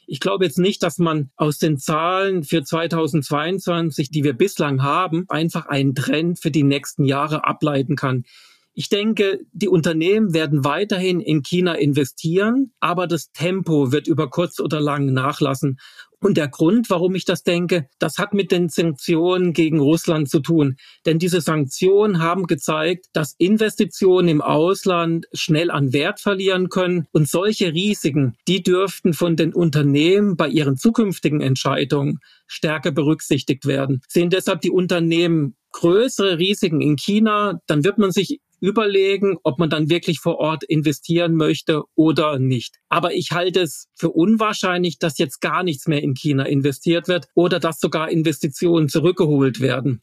Ich 0.08 0.20
glaube 0.20 0.44
jetzt 0.44 0.58
nicht, 0.58 0.84
dass 0.84 0.98
man 0.98 1.32
aus 1.38 1.58
den 1.58 1.78
Zahlen 1.78 2.44
für 2.44 2.64
2022, 2.64 4.10
die 4.10 4.24
wir 4.24 4.34
bislang 4.34 4.84
haben, 4.84 5.26
einfach 5.30 5.68
einen 5.68 5.96
Trend 5.96 6.42
für 6.42 6.52
die 6.52 6.64
nächsten 6.64 7.06
Jahre 7.06 7.46
ableiten 7.46 7.96
kann. 7.96 8.26
Ich 8.74 8.88
denke, 8.88 9.40
die 9.52 9.68
Unternehmen 9.68 10.34
werden 10.34 10.64
weiterhin 10.64 11.20
in 11.20 11.44
China 11.44 11.74
investieren, 11.74 12.72
aber 12.80 13.06
das 13.06 13.32
Tempo 13.32 13.92
wird 13.92 14.08
über 14.08 14.30
kurz 14.30 14.60
oder 14.60 14.80
lang 14.80 15.12
nachlassen. 15.12 15.78
Und 16.24 16.38
der 16.38 16.48
Grund, 16.48 16.90
warum 16.92 17.16
ich 17.16 17.26
das 17.26 17.44
denke, 17.44 17.88
das 17.98 18.20
hat 18.20 18.34
mit 18.34 18.52
den 18.52 18.70
Sanktionen 18.70 19.54
gegen 19.54 19.80
Russland 19.80 20.30
zu 20.30 20.40
tun. 20.40 20.78
Denn 21.06 21.18
diese 21.18 21.42
Sanktionen 21.42 22.22
haben 22.22 22.46
gezeigt, 22.46 23.08
dass 23.14 23.34
Investitionen 23.40 24.28
im 24.28 24.42
Ausland 24.42 25.26
schnell 25.34 25.72
an 25.72 25.94
Wert 25.94 26.20
verlieren 26.20 26.70
können. 26.70 27.08
Und 27.12 27.28
solche 27.28 27.74
Risiken, 27.74 28.36
die 28.48 28.62
dürften 28.62 29.14
von 29.14 29.36
den 29.36 29.52
Unternehmen 29.52 30.38
bei 30.38 30.48
ihren 30.48 30.78
zukünftigen 30.78 31.42
Entscheidungen 31.42 32.20
stärker 32.46 32.92
berücksichtigt 32.92 33.66
werden. 33.66 34.02
Sehen 34.08 34.30
deshalb 34.30 34.62
die 34.62 34.72
Unternehmen 34.72 35.56
größere 35.72 36.38
Risiken 36.38 36.82
in 36.82 36.98
China, 36.98 37.60
dann 37.66 37.84
wird 37.84 37.98
man 37.98 38.12
sich 38.12 38.40
überlegen, 38.62 39.38
ob 39.44 39.60
man 39.60 39.70
dann 39.70 39.90
wirklich 39.90 40.20
vor 40.20 40.38
Ort 40.38 40.64
investieren 40.64 41.36
möchte 41.36 41.84
oder 41.96 42.40
nicht. 42.40 42.78
Aber 42.88 43.14
ich 43.14 43.32
halte 43.32 43.62
es 43.62 43.88
für 43.96 44.12
unwahrscheinlich, 44.12 45.00
dass 45.00 45.18
jetzt 45.18 45.42
gar 45.42 45.64
nichts 45.64 45.88
mehr 45.88 46.02
in 46.02 46.14
China 46.14 46.44
investiert 46.44 47.08
wird 47.08 47.28
oder 47.34 47.60
dass 47.60 47.80
sogar 47.80 48.10
Investitionen 48.10 48.88
zurückgeholt 48.88 49.60
werden. 49.60 50.02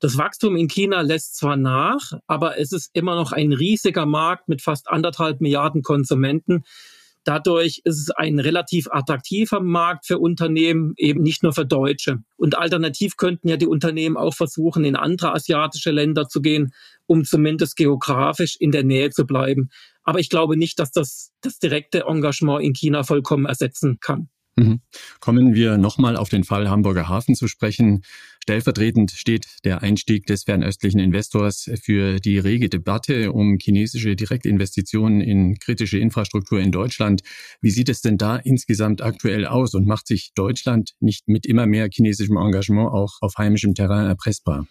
Das 0.00 0.16
Wachstum 0.16 0.56
in 0.56 0.68
China 0.68 1.00
lässt 1.02 1.36
zwar 1.36 1.56
nach, 1.56 2.12
aber 2.26 2.58
es 2.58 2.72
ist 2.72 2.90
immer 2.94 3.14
noch 3.16 3.32
ein 3.32 3.52
riesiger 3.52 4.06
Markt 4.06 4.48
mit 4.48 4.62
fast 4.62 4.88
anderthalb 4.88 5.40
Milliarden 5.40 5.82
Konsumenten. 5.82 6.64
Dadurch 7.28 7.82
ist 7.84 7.98
es 7.98 8.10
ein 8.10 8.38
relativ 8.38 8.88
attraktiver 8.90 9.60
Markt 9.60 10.06
für 10.06 10.18
Unternehmen, 10.18 10.94
eben 10.96 11.22
nicht 11.22 11.42
nur 11.42 11.52
für 11.52 11.66
Deutsche. 11.66 12.22
Und 12.38 12.56
alternativ 12.56 13.18
könnten 13.18 13.48
ja 13.48 13.58
die 13.58 13.66
Unternehmen 13.66 14.16
auch 14.16 14.32
versuchen, 14.32 14.82
in 14.82 14.96
andere 14.96 15.34
asiatische 15.34 15.90
Länder 15.90 16.26
zu 16.26 16.40
gehen, 16.40 16.72
um 17.04 17.26
zumindest 17.26 17.76
geografisch 17.76 18.56
in 18.58 18.70
der 18.70 18.82
Nähe 18.82 19.10
zu 19.10 19.26
bleiben. 19.26 19.68
Aber 20.04 20.20
ich 20.20 20.30
glaube 20.30 20.56
nicht, 20.56 20.78
dass 20.78 20.90
das 20.90 21.30
das 21.42 21.58
direkte 21.58 22.04
Engagement 22.08 22.64
in 22.64 22.72
China 22.72 23.02
vollkommen 23.02 23.44
ersetzen 23.44 23.98
kann. 24.00 24.30
Mhm. 24.56 24.80
Kommen 25.20 25.52
wir 25.52 25.76
nochmal 25.76 26.16
auf 26.16 26.30
den 26.30 26.44
Fall 26.44 26.70
Hamburger 26.70 27.10
Hafen 27.10 27.34
zu 27.34 27.46
sprechen. 27.46 28.04
Stellvertretend 28.48 29.10
steht 29.10 29.46
der 29.64 29.82
Einstieg 29.82 30.24
des 30.24 30.44
fernöstlichen 30.44 31.00
Investors 31.00 31.70
für 31.82 32.18
die 32.18 32.38
rege 32.38 32.70
Debatte 32.70 33.30
um 33.30 33.58
chinesische 33.60 34.16
Direktinvestitionen 34.16 35.20
in 35.20 35.58
kritische 35.58 35.98
Infrastruktur 35.98 36.58
in 36.58 36.72
Deutschland. 36.72 37.20
Wie 37.60 37.68
sieht 37.68 37.90
es 37.90 38.00
denn 38.00 38.16
da 38.16 38.36
insgesamt 38.36 39.02
aktuell 39.02 39.44
aus 39.44 39.74
und 39.74 39.86
macht 39.86 40.06
sich 40.06 40.30
Deutschland 40.34 40.94
nicht 40.98 41.28
mit 41.28 41.44
immer 41.44 41.66
mehr 41.66 41.90
chinesischem 41.92 42.38
Engagement 42.38 42.90
auch 42.90 43.18
auf 43.20 43.34
heimischem 43.36 43.74
Terrain 43.74 44.06
erpressbar? 44.06 44.66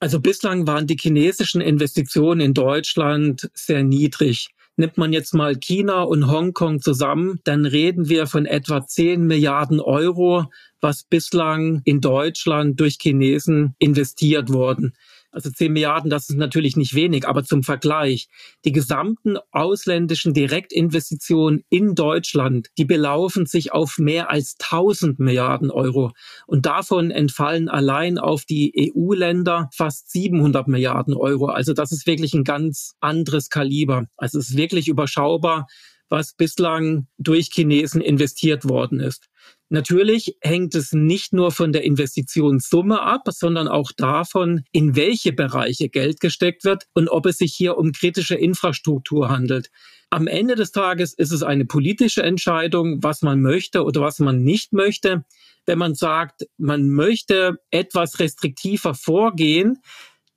Also 0.00 0.18
bislang 0.18 0.66
waren 0.66 0.86
die 0.86 0.96
chinesischen 0.98 1.60
Investitionen 1.60 2.40
in 2.40 2.54
Deutschland 2.54 3.50
sehr 3.52 3.84
niedrig. 3.84 4.48
Nimmt 4.76 4.98
man 4.98 5.12
jetzt 5.12 5.34
mal 5.34 5.56
China 5.56 6.02
und 6.02 6.28
Hongkong 6.28 6.80
zusammen, 6.80 7.40
dann 7.44 7.64
reden 7.64 8.08
wir 8.08 8.26
von 8.26 8.44
etwa 8.44 8.84
10 8.84 9.24
Milliarden 9.24 9.80
Euro, 9.80 10.46
was 10.80 11.04
bislang 11.04 11.80
in 11.84 12.00
Deutschland 12.00 12.80
durch 12.80 12.98
Chinesen 13.00 13.76
investiert 13.78 14.52
wurden. 14.52 14.94
Also 15.34 15.50
10 15.50 15.72
Milliarden, 15.72 16.10
das 16.10 16.30
ist 16.30 16.36
natürlich 16.36 16.76
nicht 16.76 16.94
wenig, 16.94 17.26
aber 17.26 17.42
zum 17.42 17.64
Vergleich, 17.64 18.28
die 18.64 18.70
gesamten 18.70 19.36
ausländischen 19.50 20.32
Direktinvestitionen 20.32 21.64
in 21.70 21.96
Deutschland, 21.96 22.68
die 22.78 22.84
belaufen 22.84 23.44
sich 23.44 23.72
auf 23.72 23.98
mehr 23.98 24.30
als 24.30 24.54
1000 24.62 25.18
Milliarden 25.18 25.72
Euro. 25.72 26.12
Und 26.46 26.66
davon 26.66 27.10
entfallen 27.10 27.68
allein 27.68 28.18
auf 28.18 28.44
die 28.44 28.92
EU-Länder 28.94 29.70
fast 29.74 30.12
700 30.12 30.68
Milliarden 30.68 31.14
Euro. 31.14 31.46
Also 31.46 31.72
das 31.72 31.90
ist 31.90 32.06
wirklich 32.06 32.32
ein 32.34 32.44
ganz 32.44 32.94
anderes 33.00 33.50
Kaliber. 33.50 34.06
Also 34.16 34.38
es 34.38 34.50
ist 34.50 34.56
wirklich 34.56 34.86
überschaubar, 34.86 35.66
was 36.08 36.34
bislang 36.34 37.08
durch 37.18 37.48
Chinesen 37.52 38.00
investiert 38.00 38.68
worden 38.68 39.00
ist. 39.00 39.28
Natürlich 39.74 40.36
hängt 40.40 40.76
es 40.76 40.92
nicht 40.92 41.32
nur 41.32 41.50
von 41.50 41.72
der 41.72 41.82
Investitionssumme 41.82 43.02
ab, 43.02 43.22
sondern 43.30 43.66
auch 43.66 43.90
davon, 43.90 44.62
in 44.70 44.94
welche 44.94 45.32
Bereiche 45.32 45.88
Geld 45.88 46.20
gesteckt 46.20 46.62
wird 46.64 46.84
und 46.94 47.08
ob 47.08 47.26
es 47.26 47.38
sich 47.38 47.52
hier 47.52 47.76
um 47.76 47.90
kritische 47.90 48.36
Infrastruktur 48.36 49.30
handelt. 49.30 49.72
Am 50.10 50.28
Ende 50.28 50.54
des 50.54 50.70
Tages 50.70 51.12
ist 51.12 51.32
es 51.32 51.42
eine 51.42 51.64
politische 51.64 52.22
Entscheidung, 52.22 53.02
was 53.02 53.22
man 53.22 53.40
möchte 53.40 53.82
oder 53.82 54.00
was 54.00 54.20
man 54.20 54.44
nicht 54.44 54.72
möchte. 54.72 55.24
Wenn 55.66 55.78
man 55.78 55.96
sagt, 55.96 56.46
man 56.56 56.90
möchte 56.90 57.56
etwas 57.72 58.20
restriktiver 58.20 58.94
vorgehen, 58.94 59.78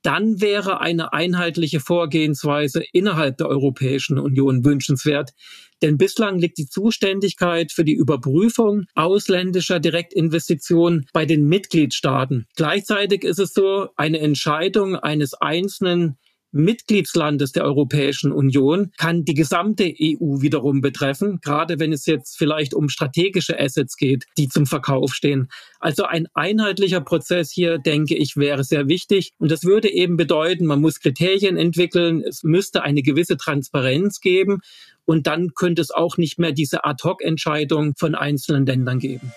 dann 0.01 0.41
wäre 0.41 0.79
eine 0.79 1.13
einheitliche 1.13 1.79
Vorgehensweise 1.79 2.83
innerhalb 2.91 3.37
der 3.37 3.49
Europäischen 3.49 4.17
Union 4.17 4.65
wünschenswert. 4.65 5.33
Denn 5.81 5.97
bislang 5.97 6.39
liegt 6.39 6.57
die 6.57 6.67
Zuständigkeit 6.67 7.71
für 7.71 7.83
die 7.83 7.95
Überprüfung 7.95 8.85
ausländischer 8.95 9.79
Direktinvestitionen 9.79 11.07
bei 11.13 11.25
den 11.25 11.47
Mitgliedstaaten. 11.47 12.47
Gleichzeitig 12.55 13.23
ist 13.23 13.39
es 13.39 13.53
so, 13.53 13.89
eine 13.95 14.19
Entscheidung 14.19 14.95
eines 14.95 15.33
einzelnen 15.33 16.17
Mitgliedslandes 16.51 17.51
der 17.51 17.65
Europäischen 17.65 18.31
Union 18.31 18.91
kann 18.97 19.25
die 19.25 19.33
gesamte 19.33 19.83
EU 19.83 20.41
wiederum 20.41 20.81
betreffen, 20.81 21.39
gerade 21.41 21.79
wenn 21.79 21.91
es 21.91 22.05
jetzt 22.05 22.37
vielleicht 22.37 22.73
um 22.73 22.89
strategische 22.89 23.59
Assets 23.59 23.97
geht, 23.97 24.25
die 24.37 24.47
zum 24.47 24.65
Verkauf 24.65 25.13
stehen. 25.13 25.49
Also 25.79 26.05
ein 26.05 26.27
einheitlicher 26.33 27.01
Prozess 27.01 27.51
hier, 27.51 27.77
denke 27.77 28.15
ich, 28.15 28.37
wäre 28.37 28.63
sehr 28.63 28.87
wichtig. 28.87 29.33
Und 29.37 29.51
das 29.51 29.63
würde 29.63 29.91
eben 29.91 30.17
bedeuten, 30.17 30.65
man 30.65 30.81
muss 30.81 30.99
Kriterien 30.99 31.57
entwickeln, 31.57 32.23
es 32.23 32.43
müsste 32.43 32.81
eine 32.81 33.03
gewisse 33.03 33.37
Transparenz 33.37 34.21
geben 34.21 34.61
und 35.07 35.25
dann 35.25 35.53
könnte 35.55 35.81
es 35.81 35.89
auch 35.89 36.17
nicht 36.17 36.37
mehr 36.37 36.51
diese 36.51 36.83
Ad-hoc-Entscheidung 36.83 37.95
von 37.95 38.13
einzelnen 38.13 38.65
Ländern 38.65 38.99
geben. 38.99 39.31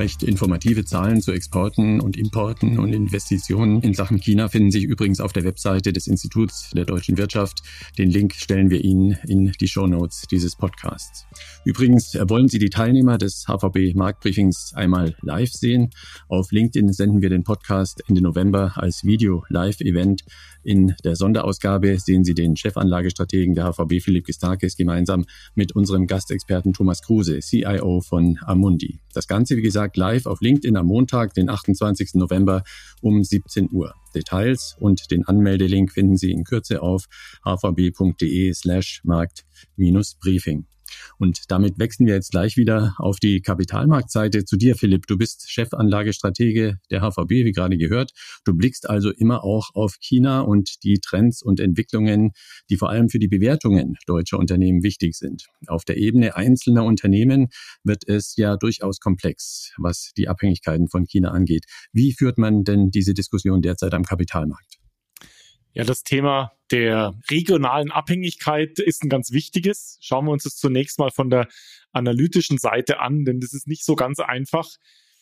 Recht 0.00 0.22
informative 0.22 0.86
Zahlen 0.86 1.20
zu 1.20 1.30
Exporten 1.30 2.00
und 2.00 2.16
Importen 2.16 2.78
und 2.78 2.94
Investitionen 2.94 3.82
in 3.82 3.92
Sachen 3.92 4.18
China 4.18 4.48
finden 4.48 4.70
sich 4.70 4.84
übrigens 4.84 5.20
auf 5.20 5.34
der 5.34 5.44
Webseite 5.44 5.92
des 5.92 6.06
Instituts 6.06 6.70
der 6.70 6.86
deutschen 6.86 7.18
Wirtschaft. 7.18 7.60
Den 7.98 8.08
Link 8.08 8.32
stellen 8.32 8.70
wir 8.70 8.82
Ihnen 8.82 9.18
in 9.28 9.52
die 9.60 9.68
Show 9.68 9.86
Notes 9.86 10.22
dieses 10.30 10.56
Podcasts. 10.56 11.26
Übrigens 11.66 12.14
wollen 12.14 12.48
Sie 12.48 12.58
die 12.58 12.70
Teilnehmer 12.70 13.18
des 13.18 13.44
HVB 13.44 13.94
Marktbriefings 13.94 14.72
einmal 14.74 15.16
live 15.20 15.52
sehen. 15.52 15.90
Auf 16.28 16.50
LinkedIn 16.50 16.94
senden 16.94 17.20
wir 17.20 17.28
den 17.28 17.44
Podcast 17.44 18.02
Ende 18.08 18.22
November 18.22 18.72
als 18.76 19.04
Video-Live-Event. 19.04 20.22
In 20.62 20.94
der 21.04 21.16
Sonderausgabe 21.16 21.98
sehen 21.98 22.24
Sie 22.24 22.34
den 22.34 22.56
Chefanlagestrategen 22.56 23.54
der 23.54 23.70
HVB 23.70 24.02
Philipp 24.02 24.26
Gistakis 24.26 24.76
gemeinsam 24.76 25.26
mit 25.54 25.72
unserem 25.72 26.06
Gastexperten 26.06 26.72
Thomas 26.72 27.02
Kruse, 27.02 27.40
CIO 27.40 28.00
von 28.00 28.38
Amundi. 28.42 29.00
Das 29.12 29.26
Ganze, 29.26 29.56
wie 29.56 29.62
gesagt, 29.62 29.89
live 29.96 30.26
auf 30.26 30.40
LinkedIn 30.40 30.76
am 30.76 30.86
Montag, 30.86 31.34
den 31.34 31.48
28. 31.48 32.14
November 32.14 32.62
um 33.00 33.22
17 33.22 33.70
Uhr. 33.72 33.94
Details 34.14 34.76
und 34.80 35.10
den 35.10 35.24
Anmeldelink 35.26 35.92
finden 35.92 36.16
Sie 36.16 36.32
in 36.32 36.44
Kürze 36.44 36.82
auf 36.82 37.06
hvb.de 37.44 38.52
slash 38.54 39.00
markt-briefing. 39.04 40.66
Und 41.18 41.50
damit 41.50 41.78
wechseln 41.78 42.06
wir 42.06 42.14
jetzt 42.14 42.30
gleich 42.30 42.56
wieder 42.56 42.94
auf 42.98 43.18
die 43.18 43.40
Kapitalmarktseite 43.40 44.44
zu 44.44 44.56
dir, 44.56 44.76
Philipp. 44.76 45.06
Du 45.06 45.16
bist 45.16 45.50
Chefanlagestratege 45.50 46.78
der 46.90 47.00
HVB, 47.00 47.30
wie 47.30 47.52
gerade 47.52 47.76
gehört. 47.76 48.12
Du 48.44 48.54
blickst 48.54 48.88
also 48.88 49.10
immer 49.10 49.44
auch 49.44 49.70
auf 49.74 49.96
China 50.00 50.40
und 50.40 50.82
die 50.82 50.98
Trends 51.00 51.42
und 51.42 51.60
Entwicklungen, 51.60 52.32
die 52.68 52.76
vor 52.76 52.90
allem 52.90 53.08
für 53.08 53.18
die 53.18 53.28
Bewertungen 53.28 53.96
deutscher 54.06 54.38
Unternehmen 54.38 54.82
wichtig 54.82 55.16
sind. 55.16 55.46
Auf 55.66 55.84
der 55.84 55.96
Ebene 55.96 56.36
einzelner 56.36 56.84
Unternehmen 56.84 57.48
wird 57.84 58.06
es 58.06 58.36
ja 58.36 58.56
durchaus 58.56 59.00
komplex, 59.00 59.72
was 59.78 60.12
die 60.16 60.28
Abhängigkeiten 60.28 60.88
von 60.88 61.06
China 61.06 61.30
angeht. 61.30 61.64
Wie 61.92 62.12
führt 62.12 62.38
man 62.38 62.64
denn 62.64 62.90
diese 62.90 63.14
Diskussion 63.14 63.62
derzeit 63.62 63.94
am 63.94 64.04
Kapitalmarkt? 64.04 64.79
Ja, 65.72 65.84
das 65.84 66.02
Thema 66.02 66.52
der 66.72 67.14
regionalen 67.30 67.90
Abhängigkeit 67.92 68.78
ist 68.80 69.04
ein 69.04 69.08
ganz 69.08 69.30
wichtiges. 69.30 69.98
Schauen 70.00 70.26
wir 70.26 70.32
uns 70.32 70.42
das 70.42 70.56
zunächst 70.56 70.98
mal 70.98 71.10
von 71.10 71.30
der 71.30 71.48
analytischen 71.92 72.58
Seite 72.58 73.00
an, 73.00 73.24
denn 73.24 73.40
das 73.40 73.52
ist 73.52 73.68
nicht 73.68 73.84
so 73.84 73.94
ganz 73.94 74.18
einfach. 74.18 74.66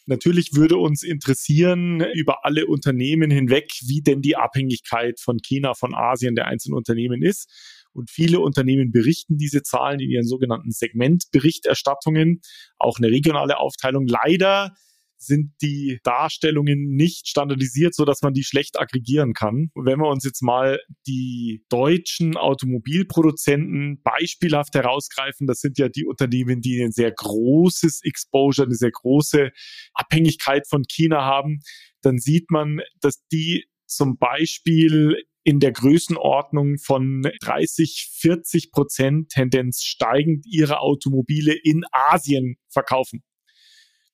Natürlich 0.06 0.54
würde 0.54 0.78
uns 0.78 1.02
interessieren 1.02 2.00
über 2.14 2.46
alle 2.46 2.66
Unternehmen 2.66 3.30
hinweg, 3.30 3.70
wie 3.82 4.00
denn 4.00 4.22
die 4.22 4.36
Abhängigkeit 4.36 5.20
von 5.20 5.38
China, 5.38 5.74
von 5.74 5.94
Asien 5.94 6.34
der 6.34 6.46
einzelnen 6.46 6.78
Unternehmen 6.78 7.22
ist. 7.22 7.86
Und 7.92 8.10
viele 8.10 8.40
Unternehmen 8.40 8.90
berichten 8.90 9.36
diese 9.36 9.62
Zahlen 9.62 10.00
in 10.00 10.08
ihren 10.08 10.26
sogenannten 10.26 10.70
Segmentberichterstattungen, 10.70 12.40
auch 12.78 12.98
eine 12.98 13.08
regionale 13.08 13.58
Aufteilung. 13.58 14.06
Leider 14.06 14.74
sind 15.18 15.52
die 15.60 15.98
Darstellungen 16.04 16.94
nicht 16.94 17.28
standardisiert, 17.28 17.94
so 17.94 18.04
dass 18.04 18.22
man 18.22 18.32
die 18.32 18.44
schlecht 18.44 18.78
aggregieren 18.78 19.34
kann. 19.34 19.70
Wenn 19.74 19.98
wir 19.98 20.08
uns 20.08 20.24
jetzt 20.24 20.42
mal 20.42 20.80
die 21.06 21.64
deutschen 21.68 22.36
Automobilproduzenten 22.36 24.00
beispielhaft 24.02 24.74
herausgreifen, 24.74 25.46
das 25.46 25.60
sind 25.60 25.78
ja 25.78 25.88
die 25.88 26.06
Unternehmen, 26.06 26.60
die 26.60 26.82
ein 26.82 26.92
sehr 26.92 27.12
großes 27.12 28.00
Exposure, 28.04 28.66
eine 28.66 28.76
sehr 28.76 28.92
große 28.92 29.50
Abhängigkeit 29.94 30.66
von 30.68 30.84
China 30.84 31.24
haben, 31.24 31.60
dann 32.00 32.18
sieht 32.18 32.50
man, 32.50 32.80
dass 33.00 33.26
die 33.32 33.64
zum 33.86 34.18
Beispiel 34.18 35.16
in 35.44 35.60
der 35.60 35.72
Größenordnung 35.72 36.76
von 36.78 37.22
30, 37.40 38.10
40 38.18 38.70
Prozent 38.70 39.30
Tendenz 39.30 39.82
steigend 39.82 40.44
ihre 40.46 40.80
Automobile 40.80 41.54
in 41.54 41.84
Asien 41.90 42.56
verkaufen. 42.68 43.22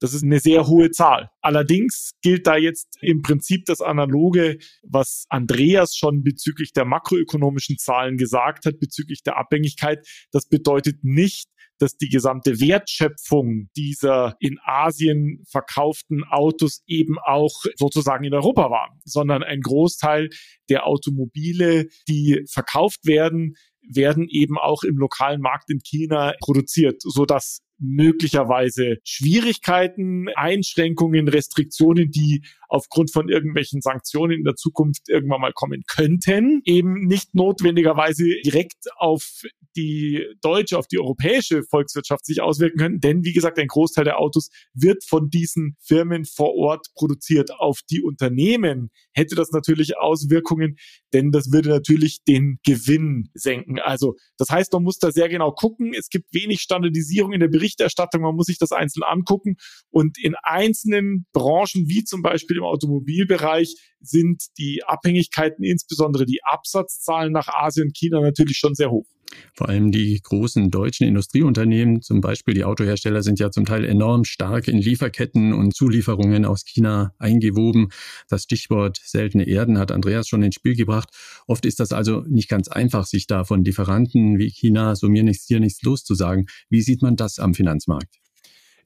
Das 0.04 0.12
ist 0.12 0.22
eine 0.22 0.38
sehr 0.38 0.66
hohe 0.66 0.90
Zahl. 0.90 1.30
Allerdings 1.40 2.12
gilt 2.20 2.46
da 2.46 2.58
jetzt 2.58 2.98
im 3.00 3.22
Prinzip 3.22 3.64
das 3.64 3.80
Analoge, 3.80 4.58
was 4.82 5.24
Andreas 5.30 5.96
schon 5.96 6.22
bezüglich 6.22 6.74
der 6.74 6.84
makroökonomischen 6.84 7.78
Zahlen 7.78 8.18
gesagt 8.18 8.66
hat, 8.66 8.78
bezüglich 8.80 9.22
der 9.22 9.38
Abhängigkeit. 9.38 10.06
Das 10.30 10.46
bedeutet 10.46 11.04
nicht, 11.04 11.48
dass 11.78 11.96
die 11.96 12.10
gesamte 12.10 12.60
Wertschöpfung 12.60 13.70
dieser 13.78 14.36
in 14.40 14.58
Asien 14.62 15.42
verkauften 15.48 16.22
Autos 16.24 16.82
eben 16.86 17.18
auch 17.18 17.64
sozusagen 17.76 18.24
in 18.24 18.34
Europa 18.34 18.70
war, 18.70 18.94
sondern 19.06 19.42
ein 19.42 19.62
Großteil 19.62 20.28
der 20.68 20.86
Automobile, 20.86 21.86
die 22.08 22.44
verkauft 22.46 23.06
werden, 23.06 23.54
werden 23.80 24.28
eben 24.28 24.58
auch 24.58 24.82
im 24.82 24.98
lokalen 24.98 25.40
Markt 25.40 25.70
in 25.70 25.78
China 25.78 26.34
produziert, 26.40 27.00
so 27.00 27.24
dass 27.24 27.63
möglicherweise 27.78 28.96
Schwierigkeiten, 29.04 30.26
Einschränkungen, 30.34 31.28
Restriktionen, 31.28 32.10
die 32.10 32.42
aufgrund 32.74 33.12
von 33.12 33.28
irgendwelchen 33.28 33.80
Sanktionen 33.80 34.38
in 34.38 34.44
der 34.44 34.56
Zukunft 34.56 35.08
irgendwann 35.08 35.40
mal 35.40 35.52
kommen 35.52 35.84
könnten, 35.86 36.60
eben 36.64 37.06
nicht 37.06 37.32
notwendigerweise 37.32 38.24
direkt 38.44 38.88
auf 38.96 39.42
die 39.76 40.24
deutsche, 40.42 40.76
auf 40.76 40.88
die 40.88 40.98
europäische 40.98 41.62
Volkswirtschaft 41.62 42.26
sich 42.26 42.42
auswirken 42.42 42.78
können. 42.78 43.00
Denn 43.00 43.24
wie 43.24 43.32
gesagt, 43.32 43.58
ein 43.58 43.68
Großteil 43.68 44.04
der 44.04 44.18
Autos 44.18 44.48
wird 44.72 45.04
von 45.04 45.30
diesen 45.30 45.76
Firmen 45.80 46.24
vor 46.24 46.54
Ort 46.56 46.88
produziert. 46.94 47.52
Auf 47.52 47.80
die 47.88 48.02
Unternehmen 48.02 48.90
hätte 49.12 49.36
das 49.36 49.52
natürlich 49.52 49.96
Auswirkungen, 49.96 50.76
denn 51.12 51.30
das 51.30 51.52
würde 51.52 51.68
natürlich 51.68 52.24
den 52.24 52.58
Gewinn 52.64 53.30
senken. 53.34 53.78
Also 53.78 54.14
das 54.36 54.48
heißt, 54.48 54.72
man 54.72 54.82
muss 54.82 54.98
da 54.98 55.12
sehr 55.12 55.28
genau 55.28 55.52
gucken. 55.52 55.94
Es 55.96 56.08
gibt 56.08 56.34
wenig 56.34 56.60
Standardisierung 56.60 57.32
in 57.32 57.40
der 57.40 57.48
Berichterstattung. 57.48 58.22
Man 58.22 58.34
muss 58.34 58.46
sich 58.46 58.58
das 58.58 58.72
einzeln 58.72 59.04
angucken. 59.04 59.56
Und 59.90 60.18
in 60.18 60.34
einzelnen 60.42 61.26
Branchen, 61.32 61.88
wie 61.88 62.02
zum 62.02 62.22
Beispiel 62.22 62.58
im 62.64 62.70
Automobilbereich, 62.70 63.76
sind 64.00 64.42
die 64.58 64.82
Abhängigkeiten, 64.84 65.64
insbesondere 65.64 66.24
die 66.24 66.40
Absatzzahlen 66.42 67.32
nach 67.32 67.48
Asien, 67.48 67.92
China 67.92 68.20
natürlich 68.20 68.56
schon 68.58 68.74
sehr 68.74 68.90
hoch. 68.90 69.06
Vor 69.54 69.68
allem 69.68 69.90
die 69.90 70.20
großen 70.22 70.70
deutschen 70.70 71.06
Industrieunternehmen, 71.06 72.02
zum 72.02 72.20
Beispiel 72.20 72.54
die 72.54 72.64
Autohersteller, 72.64 73.22
sind 73.22 73.38
ja 73.38 73.50
zum 73.50 73.64
Teil 73.64 73.84
enorm 73.84 74.24
stark 74.24 74.68
in 74.68 74.78
Lieferketten 74.78 75.52
und 75.52 75.74
Zulieferungen 75.74 76.44
aus 76.44 76.64
China 76.64 77.14
eingewoben. 77.18 77.88
Das 78.28 78.44
Stichwort 78.44 79.00
seltene 79.04 79.46
Erden 79.46 79.78
hat 79.78 79.92
Andreas 79.92 80.28
schon 80.28 80.42
ins 80.42 80.54
Spiel 80.54 80.76
gebracht. 80.76 81.08
Oft 81.46 81.66
ist 81.66 81.80
das 81.80 81.92
also 81.92 82.20
nicht 82.28 82.48
ganz 82.48 82.68
einfach, 82.68 83.06
sich 83.06 83.26
da 83.26 83.44
von 83.44 83.64
Lieferanten 83.64 84.38
wie 84.38 84.50
China 84.50 84.94
so 84.94 85.08
mir 85.08 85.22
nichts, 85.22 85.46
hier 85.46 85.60
nichts 85.60 85.82
loszusagen. 85.82 86.46
Wie 86.68 86.82
sieht 86.82 87.02
man 87.02 87.16
das 87.16 87.38
am 87.38 87.54
Finanzmarkt? 87.54 88.23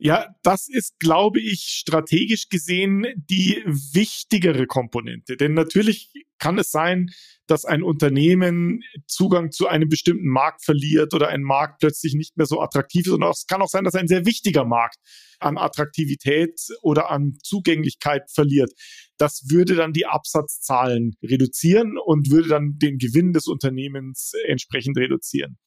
Ja, 0.01 0.29
das 0.43 0.69
ist, 0.69 1.01
glaube 1.01 1.41
ich, 1.41 1.63
strategisch 1.63 2.49
gesehen 2.49 3.05
die 3.17 3.63
wichtigere 3.67 4.67
Komponente. 4.67 5.37
Denn 5.37 5.55
natürlich 5.55 6.13
kann 6.39 6.57
es 6.59 6.71
sein, 6.71 7.11
dass 7.49 7.65
ein 7.65 7.83
Unternehmen 7.83 8.83
Zugang 9.09 9.51
zu 9.51 9.67
einem 9.67 9.89
bestimmten 9.89 10.29
Markt 10.29 10.65
verliert 10.65 11.15
oder 11.15 11.29
ein 11.29 11.43
Markt 11.43 11.81
plötzlich 11.81 12.15
nicht 12.15 12.37
mehr 12.37 12.47
so 12.47 12.61
attraktiv 12.61 13.07
ist. 13.07 13.13
Und 13.13 13.25
es 13.25 13.47
kann 13.47 13.61
auch 13.61 13.69
sein, 13.69 13.83
dass 13.83 13.97
ein 13.97 14.07
sehr 14.07 14.25
wichtiger 14.25 14.65
Markt 14.65 14.99
an 15.41 15.59
Attraktivität 15.59 16.61
oder 16.83 17.11
an 17.11 17.37
Zugänglichkeit 17.43 18.31
verliert. 18.31 18.73
Das 19.17 19.47
würde 19.51 19.75
dann 19.75 19.93
die 19.93 20.07
Absatzzahlen 20.07 21.17
reduzieren 21.25 21.99
und 21.99 22.31
würde 22.31 22.49
dann 22.49 22.79
den 22.79 22.99
Gewinn 22.99 23.33
des 23.33 23.49
Unternehmens 23.49 24.33
entsprechend 24.47 24.97
reduzieren. 24.97 25.59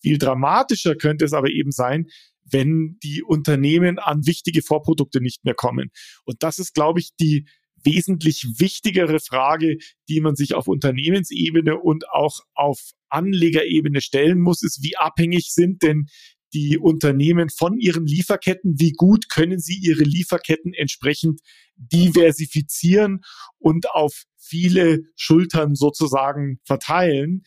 Viel 0.00 0.18
dramatischer 0.18 0.94
könnte 0.96 1.24
es 1.24 1.32
aber 1.32 1.50
eben 1.50 1.70
sein, 1.70 2.06
wenn 2.44 2.98
die 3.02 3.22
Unternehmen 3.22 3.98
an 3.98 4.26
wichtige 4.26 4.62
Vorprodukte 4.62 5.20
nicht 5.20 5.44
mehr 5.44 5.54
kommen. 5.54 5.90
Und 6.24 6.42
das 6.42 6.58
ist, 6.58 6.74
glaube 6.74 7.00
ich, 7.00 7.10
die 7.18 7.46
wesentlich 7.84 8.46
wichtigere 8.58 9.20
Frage, 9.20 9.76
die 10.08 10.20
man 10.20 10.36
sich 10.36 10.54
auf 10.54 10.68
Unternehmensebene 10.68 11.78
und 11.78 12.08
auch 12.08 12.40
auf 12.54 12.92
Anlegerebene 13.08 14.00
stellen 14.00 14.40
muss, 14.40 14.62
ist, 14.62 14.82
wie 14.82 14.96
abhängig 14.96 15.52
sind 15.52 15.82
denn 15.82 16.06
die 16.54 16.78
Unternehmen 16.78 17.50
von 17.50 17.78
ihren 17.78 18.06
Lieferketten, 18.06 18.76
wie 18.78 18.92
gut 18.92 19.28
können 19.28 19.58
sie 19.58 19.76
ihre 19.76 20.04
Lieferketten 20.04 20.72
entsprechend 20.72 21.40
diversifizieren 21.76 23.20
und 23.58 23.90
auf 23.90 24.24
viele 24.38 25.00
Schultern 25.16 25.74
sozusagen 25.74 26.60
verteilen. 26.64 27.42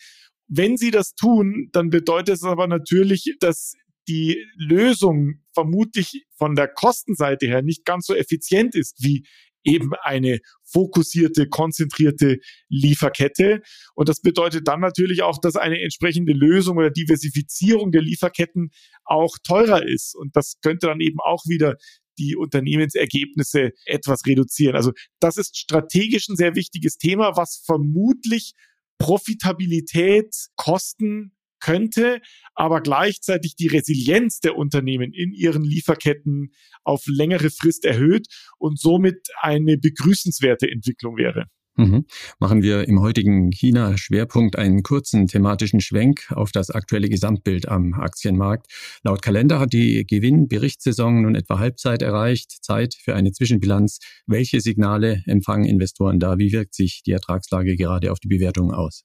Wenn 0.50 0.78
sie 0.78 0.92
das 0.92 1.14
tun, 1.14 1.70
dann 1.72 1.90
bedeutet 1.90 2.36
es 2.36 2.44
aber 2.44 2.68
natürlich, 2.68 3.36
dass 3.40 3.74
die 4.08 4.46
Lösung 4.56 5.42
vermutlich 5.54 6.26
von 6.38 6.56
der 6.56 6.68
Kostenseite 6.68 7.48
her 7.48 7.62
nicht 7.62 7.86
ganz 7.86 8.06
so 8.06 8.16
effizient 8.16 8.76
ist 8.76 9.04
wie 9.04 9.26
eben 9.64 9.92
eine 10.02 10.40
fokussierte, 10.64 11.50
konzentrierte 11.50 12.40
Lieferkette. 12.70 13.62
Und 13.96 14.10
das 14.10 14.22
bedeutet 14.22 14.68
dann 14.68 14.80
natürlich 14.80 15.24
auch, 15.24 15.40
dass 15.40 15.56
eine 15.56 15.82
entsprechende 15.82 16.34
Lösung 16.34 16.78
oder 16.78 16.90
Diversifizierung 16.90 17.92
der 17.92 18.02
Lieferketten 18.02 18.72
auch 19.04 19.38
teurer 19.44 19.86
ist. 19.86 20.16
Und 20.16 20.36
das 20.36 20.60
könnte 20.62 20.88
dann 20.88 21.02
eben 21.02 21.20
auch 21.20 21.44
wieder 21.46 21.76
die 22.18 22.36
Unternehmensergebnisse 22.36 23.72
etwas 23.86 24.26
reduzieren. 24.26 24.76
Also 24.76 24.92
das 25.20 25.38
ist 25.38 25.58
strategisch 25.58 26.30
ein 26.30 26.36
sehr 26.36 26.56
wichtiges 26.56 26.98
Thema, 26.98 27.36
was 27.36 27.62
vermutlich 27.66 28.54
Profitabilität, 28.98 30.34
Kosten 30.56 31.37
könnte, 31.60 32.20
aber 32.56 32.82
gleichzeitig 32.82 33.56
die 33.56 33.68
Resilienz 33.68 34.40
der 34.40 34.56
Unternehmen 34.58 35.14
in 35.14 35.34
ihren 35.34 35.64
Lieferketten 35.64 36.52
auf 36.84 37.04
längere 37.08 37.50
Frist 37.50 37.86
erhöht 37.86 38.28
und 38.58 38.80
somit 38.80 39.28
eine 39.42 39.78
begrüßenswerte 39.78 40.70
Entwicklung 40.70 41.18
wäre. 41.18 41.48
Mhm. 41.78 42.06
Machen 42.40 42.64
wir 42.64 42.88
im 42.88 43.02
heutigen 43.02 43.52
China-Schwerpunkt 43.52 44.58
einen 44.58 44.82
kurzen 44.82 45.28
thematischen 45.28 45.80
Schwenk 45.80 46.32
auf 46.32 46.52
das 46.52 46.72
aktuelle 46.72 47.08
Gesamtbild 47.08 47.68
am 47.68 47.94
Aktienmarkt. 47.94 48.66
Laut 49.04 49.22
Kalender 49.22 49.60
hat 49.60 49.74
die 49.74 50.06
Gewinnberichtssaison 50.06 51.22
nun 51.22 51.36
etwa 51.36 51.60
Halbzeit 51.60 52.02
erreicht. 52.02 52.64
Zeit 52.64 52.96
für 52.96 53.14
eine 53.14 53.32
Zwischenbilanz. 53.32 54.00
Welche 54.26 54.60
Signale 54.60 55.22
empfangen 55.28 55.66
Investoren 55.66 56.20
da? 56.20 56.40
Wie 56.40 56.52
wirkt 56.52 56.74
sich 56.74 57.04
die 57.06 57.12
Ertragslage 57.12 57.76
gerade 57.76 58.12
auf 58.12 58.20
die 58.20 58.28
Bewertung 58.28 58.72
aus? 58.72 59.04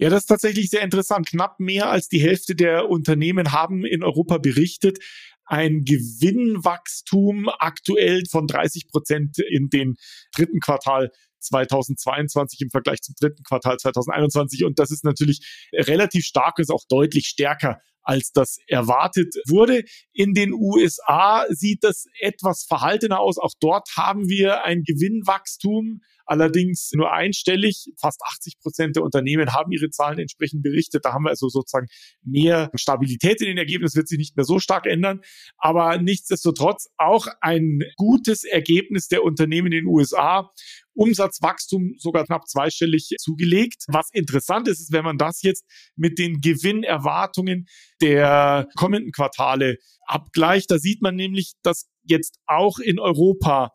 Ja, 0.00 0.08
das 0.08 0.22
ist 0.22 0.28
tatsächlich 0.28 0.70
sehr 0.70 0.80
interessant. 0.80 1.28
Knapp 1.28 1.60
mehr 1.60 1.90
als 1.90 2.08
die 2.08 2.22
Hälfte 2.22 2.54
der 2.56 2.88
Unternehmen 2.88 3.52
haben 3.52 3.84
in 3.84 4.02
Europa 4.02 4.38
berichtet, 4.38 4.98
ein 5.44 5.84
Gewinnwachstum 5.84 7.50
aktuell 7.58 8.22
von 8.24 8.46
30 8.46 8.88
Prozent 8.88 9.38
in 9.40 9.68
den 9.68 9.96
dritten 10.34 10.60
Quartal 10.60 11.10
2022 11.40 12.62
im 12.62 12.70
Vergleich 12.70 13.02
zum 13.02 13.14
dritten 13.20 13.42
Quartal 13.42 13.76
2021. 13.76 14.64
Und 14.64 14.78
das 14.78 14.90
ist 14.90 15.04
natürlich 15.04 15.68
relativ 15.74 16.24
stark, 16.24 16.58
ist 16.60 16.70
auch 16.70 16.84
deutlich 16.88 17.26
stärker 17.26 17.78
als 18.02 18.32
das 18.32 18.56
erwartet 18.66 19.34
wurde. 19.48 19.84
In 20.12 20.32
den 20.32 20.54
USA 20.54 21.44
sieht 21.50 21.84
das 21.84 22.06
etwas 22.20 22.64
verhaltener 22.66 23.20
aus. 23.20 23.36
Auch 23.36 23.52
dort 23.60 23.88
haben 23.96 24.28
wir 24.28 24.64
ein 24.64 24.82
Gewinnwachstum, 24.82 26.00
allerdings 26.30 26.90
nur 26.94 27.12
einstellig. 27.12 27.90
Fast 28.00 28.22
80 28.22 28.60
Prozent 28.60 28.96
der 28.96 29.02
Unternehmen 29.02 29.52
haben 29.52 29.72
ihre 29.72 29.90
Zahlen 29.90 30.20
entsprechend 30.20 30.62
berichtet. 30.62 31.04
Da 31.04 31.12
haben 31.12 31.24
wir 31.24 31.30
also 31.30 31.48
sozusagen 31.48 31.88
mehr 32.22 32.70
Stabilität 32.74 33.40
in 33.40 33.48
den 33.48 33.58
Ergebnissen, 33.58 33.96
wird 33.96 34.08
sich 34.08 34.18
nicht 34.18 34.36
mehr 34.36 34.44
so 34.44 34.60
stark 34.60 34.86
ändern. 34.86 35.22
Aber 35.58 35.98
nichtsdestotrotz 35.98 36.88
auch 36.98 37.26
ein 37.40 37.80
gutes 37.96 38.44
Ergebnis 38.44 39.08
der 39.08 39.24
Unternehmen 39.24 39.72
in 39.72 39.84
den 39.84 39.86
USA. 39.86 40.50
Umsatzwachstum 40.94 41.94
sogar 41.98 42.26
knapp 42.26 42.46
zweistellig 42.48 43.14
zugelegt. 43.18 43.84
Was 43.88 44.10
interessant 44.12 44.68
ist, 44.68 44.80
ist, 44.80 44.92
wenn 44.92 45.04
man 45.04 45.18
das 45.18 45.42
jetzt 45.42 45.64
mit 45.96 46.18
den 46.18 46.40
Gewinnerwartungen 46.40 47.66
der 48.00 48.68
kommenden 48.76 49.10
Quartale 49.10 49.78
abgleicht, 50.06 50.70
da 50.70 50.78
sieht 50.78 51.02
man 51.02 51.16
nämlich, 51.16 51.54
dass 51.62 51.88
jetzt 52.02 52.38
auch 52.46 52.78
in 52.78 52.98
Europa 52.98 53.70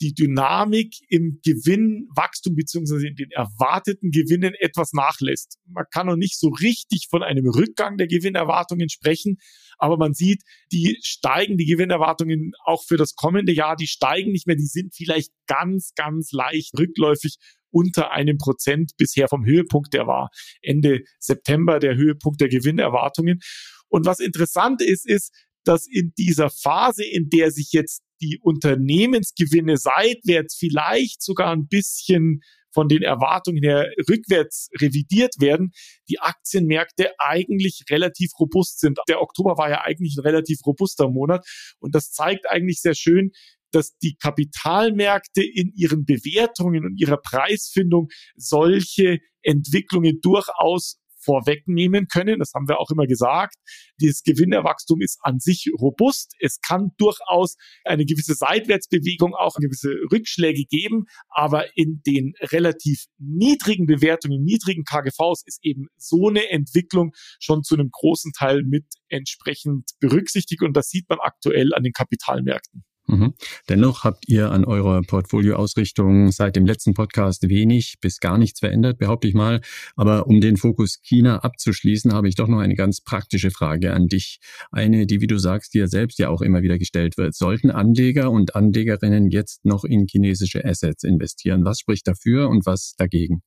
die 0.00 0.14
Dynamik 0.14 0.94
im 1.08 1.40
Gewinnwachstum 1.44 2.54
beziehungsweise 2.54 3.06
in 3.06 3.16
den 3.16 3.30
erwarteten 3.30 4.10
Gewinnen 4.10 4.54
etwas 4.58 4.92
nachlässt. 4.92 5.58
Man 5.66 5.84
kann 5.92 6.06
noch 6.06 6.16
nicht 6.16 6.38
so 6.38 6.48
richtig 6.48 7.08
von 7.10 7.22
einem 7.22 7.46
Rückgang 7.48 7.98
der 7.98 8.06
Gewinnerwartungen 8.06 8.88
sprechen, 8.88 9.36
aber 9.78 9.96
man 9.96 10.14
sieht, 10.14 10.42
die 10.72 10.98
steigen, 11.02 11.56
die 11.56 11.66
Gewinnerwartungen 11.66 12.52
auch 12.64 12.84
für 12.84 12.96
das 12.96 13.14
kommende 13.14 13.52
Jahr, 13.52 13.76
die 13.76 13.86
steigen 13.86 14.32
nicht 14.32 14.46
mehr, 14.46 14.56
die 14.56 14.66
sind 14.66 14.94
vielleicht 14.94 15.32
ganz, 15.46 15.92
ganz 15.94 16.32
leicht 16.32 16.78
rückläufig 16.78 17.36
unter 17.70 18.10
einem 18.10 18.38
Prozent 18.38 18.92
bisher 18.96 19.28
vom 19.28 19.44
Höhepunkt, 19.44 19.92
der 19.94 20.06
war 20.06 20.30
Ende 20.62 21.02
September 21.18 21.78
der 21.78 21.96
Höhepunkt 21.96 22.40
der 22.40 22.48
Gewinnerwartungen. 22.48 23.40
Und 23.88 24.06
was 24.06 24.20
interessant 24.20 24.82
ist, 24.82 25.06
ist, 25.06 25.32
dass 25.64 25.86
in 25.86 26.12
dieser 26.16 26.50
Phase, 26.50 27.04
in 27.04 27.28
der 27.28 27.50
sich 27.50 27.72
jetzt 27.72 28.02
die 28.20 28.38
Unternehmensgewinne 28.40 29.76
seitwärts 29.76 30.56
vielleicht 30.56 31.22
sogar 31.22 31.52
ein 31.52 31.66
bisschen 31.66 32.40
von 32.72 32.88
den 32.88 33.02
Erwartungen 33.02 33.62
her 33.62 33.90
rückwärts 34.08 34.68
revidiert 34.80 35.34
werden, 35.40 35.72
die 36.08 36.20
Aktienmärkte 36.20 37.10
eigentlich 37.18 37.82
relativ 37.90 38.30
robust 38.38 38.80
sind. 38.80 38.98
Der 39.08 39.20
Oktober 39.20 39.56
war 39.56 39.70
ja 39.70 39.82
eigentlich 39.82 40.16
ein 40.16 40.22
relativ 40.22 40.60
robuster 40.64 41.08
Monat 41.08 41.44
und 41.80 41.94
das 41.94 42.12
zeigt 42.12 42.48
eigentlich 42.48 42.80
sehr 42.80 42.94
schön, 42.94 43.32
dass 43.72 43.96
die 43.98 44.16
Kapitalmärkte 44.16 45.42
in 45.42 45.72
ihren 45.74 46.04
Bewertungen 46.04 46.84
und 46.84 47.00
ihrer 47.00 47.18
Preisfindung 47.18 48.08
solche 48.36 49.18
Entwicklungen 49.42 50.20
durchaus 50.20 50.99
vorwegnehmen 51.22 52.06
können. 52.08 52.38
Das 52.38 52.52
haben 52.54 52.68
wir 52.68 52.78
auch 52.78 52.90
immer 52.90 53.06
gesagt. 53.06 53.56
Dieses 54.00 54.22
Gewinnerwachstum 54.22 55.00
ist 55.00 55.18
an 55.22 55.38
sich 55.38 55.70
robust. 55.78 56.34
Es 56.40 56.60
kann 56.60 56.90
durchaus 56.98 57.56
eine 57.84 58.04
gewisse 58.04 58.34
Seitwärtsbewegung, 58.34 59.34
auch 59.34 59.54
gewisse 59.56 59.90
Rückschläge 60.12 60.64
geben. 60.64 61.04
Aber 61.28 61.76
in 61.76 62.02
den 62.06 62.32
relativ 62.40 63.06
niedrigen 63.18 63.86
Bewertungen, 63.86 64.42
niedrigen 64.42 64.84
KGVs 64.84 65.42
ist 65.46 65.60
eben 65.62 65.86
so 65.96 66.28
eine 66.28 66.50
Entwicklung 66.50 67.12
schon 67.40 67.62
zu 67.62 67.74
einem 67.74 67.90
großen 67.90 68.32
Teil 68.32 68.62
mit 68.62 68.84
entsprechend 69.08 69.90
berücksichtigt. 70.00 70.62
Und 70.62 70.76
das 70.76 70.88
sieht 70.88 71.08
man 71.08 71.18
aktuell 71.20 71.74
an 71.74 71.82
den 71.82 71.92
Kapitalmärkten. 71.92 72.84
Mhm. 73.10 73.34
Dennoch 73.68 74.04
habt 74.04 74.28
ihr 74.28 74.52
an 74.52 74.64
eurer 74.64 75.02
Portfolioausrichtung 75.02 76.30
seit 76.30 76.54
dem 76.54 76.64
letzten 76.64 76.94
Podcast 76.94 77.48
wenig 77.48 77.96
bis 78.00 78.20
gar 78.20 78.38
nichts 78.38 78.60
verändert, 78.60 78.98
behaupte 78.98 79.26
ich 79.26 79.34
mal. 79.34 79.60
Aber 79.96 80.28
um 80.28 80.40
den 80.40 80.56
Fokus 80.56 81.00
China 81.02 81.40
abzuschließen, 81.40 82.12
habe 82.12 82.28
ich 82.28 82.36
doch 82.36 82.46
noch 82.46 82.60
eine 82.60 82.76
ganz 82.76 83.00
praktische 83.00 83.50
Frage 83.50 83.92
an 83.92 84.06
dich. 84.06 84.38
Eine, 84.70 85.06
die, 85.06 85.20
wie 85.20 85.26
du 85.26 85.38
sagst, 85.38 85.74
dir 85.74 85.88
selbst 85.88 86.20
ja 86.20 86.28
auch 86.28 86.40
immer 86.40 86.62
wieder 86.62 86.78
gestellt 86.78 87.16
wird. 87.16 87.34
Sollten 87.34 87.70
Anleger 87.70 88.30
und 88.30 88.54
Anlegerinnen 88.54 89.30
jetzt 89.30 89.64
noch 89.64 89.84
in 89.84 90.06
chinesische 90.06 90.64
Assets 90.64 91.02
investieren? 91.02 91.64
Was 91.64 91.80
spricht 91.80 92.06
dafür 92.06 92.48
und 92.48 92.64
was 92.64 92.94
dagegen? 92.96 93.42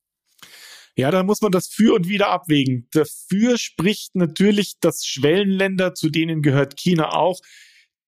Ja, 0.96 1.10
da 1.10 1.24
muss 1.24 1.40
man 1.40 1.50
das 1.50 1.66
für 1.66 1.94
und 1.94 2.08
wieder 2.08 2.30
abwägen. 2.30 2.86
Dafür 2.92 3.58
spricht 3.58 4.14
natürlich, 4.14 4.74
dass 4.80 5.04
Schwellenländer, 5.04 5.94
zu 5.94 6.08
denen 6.08 6.40
gehört 6.40 6.76
China 6.76 7.12
auch, 7.14 7.40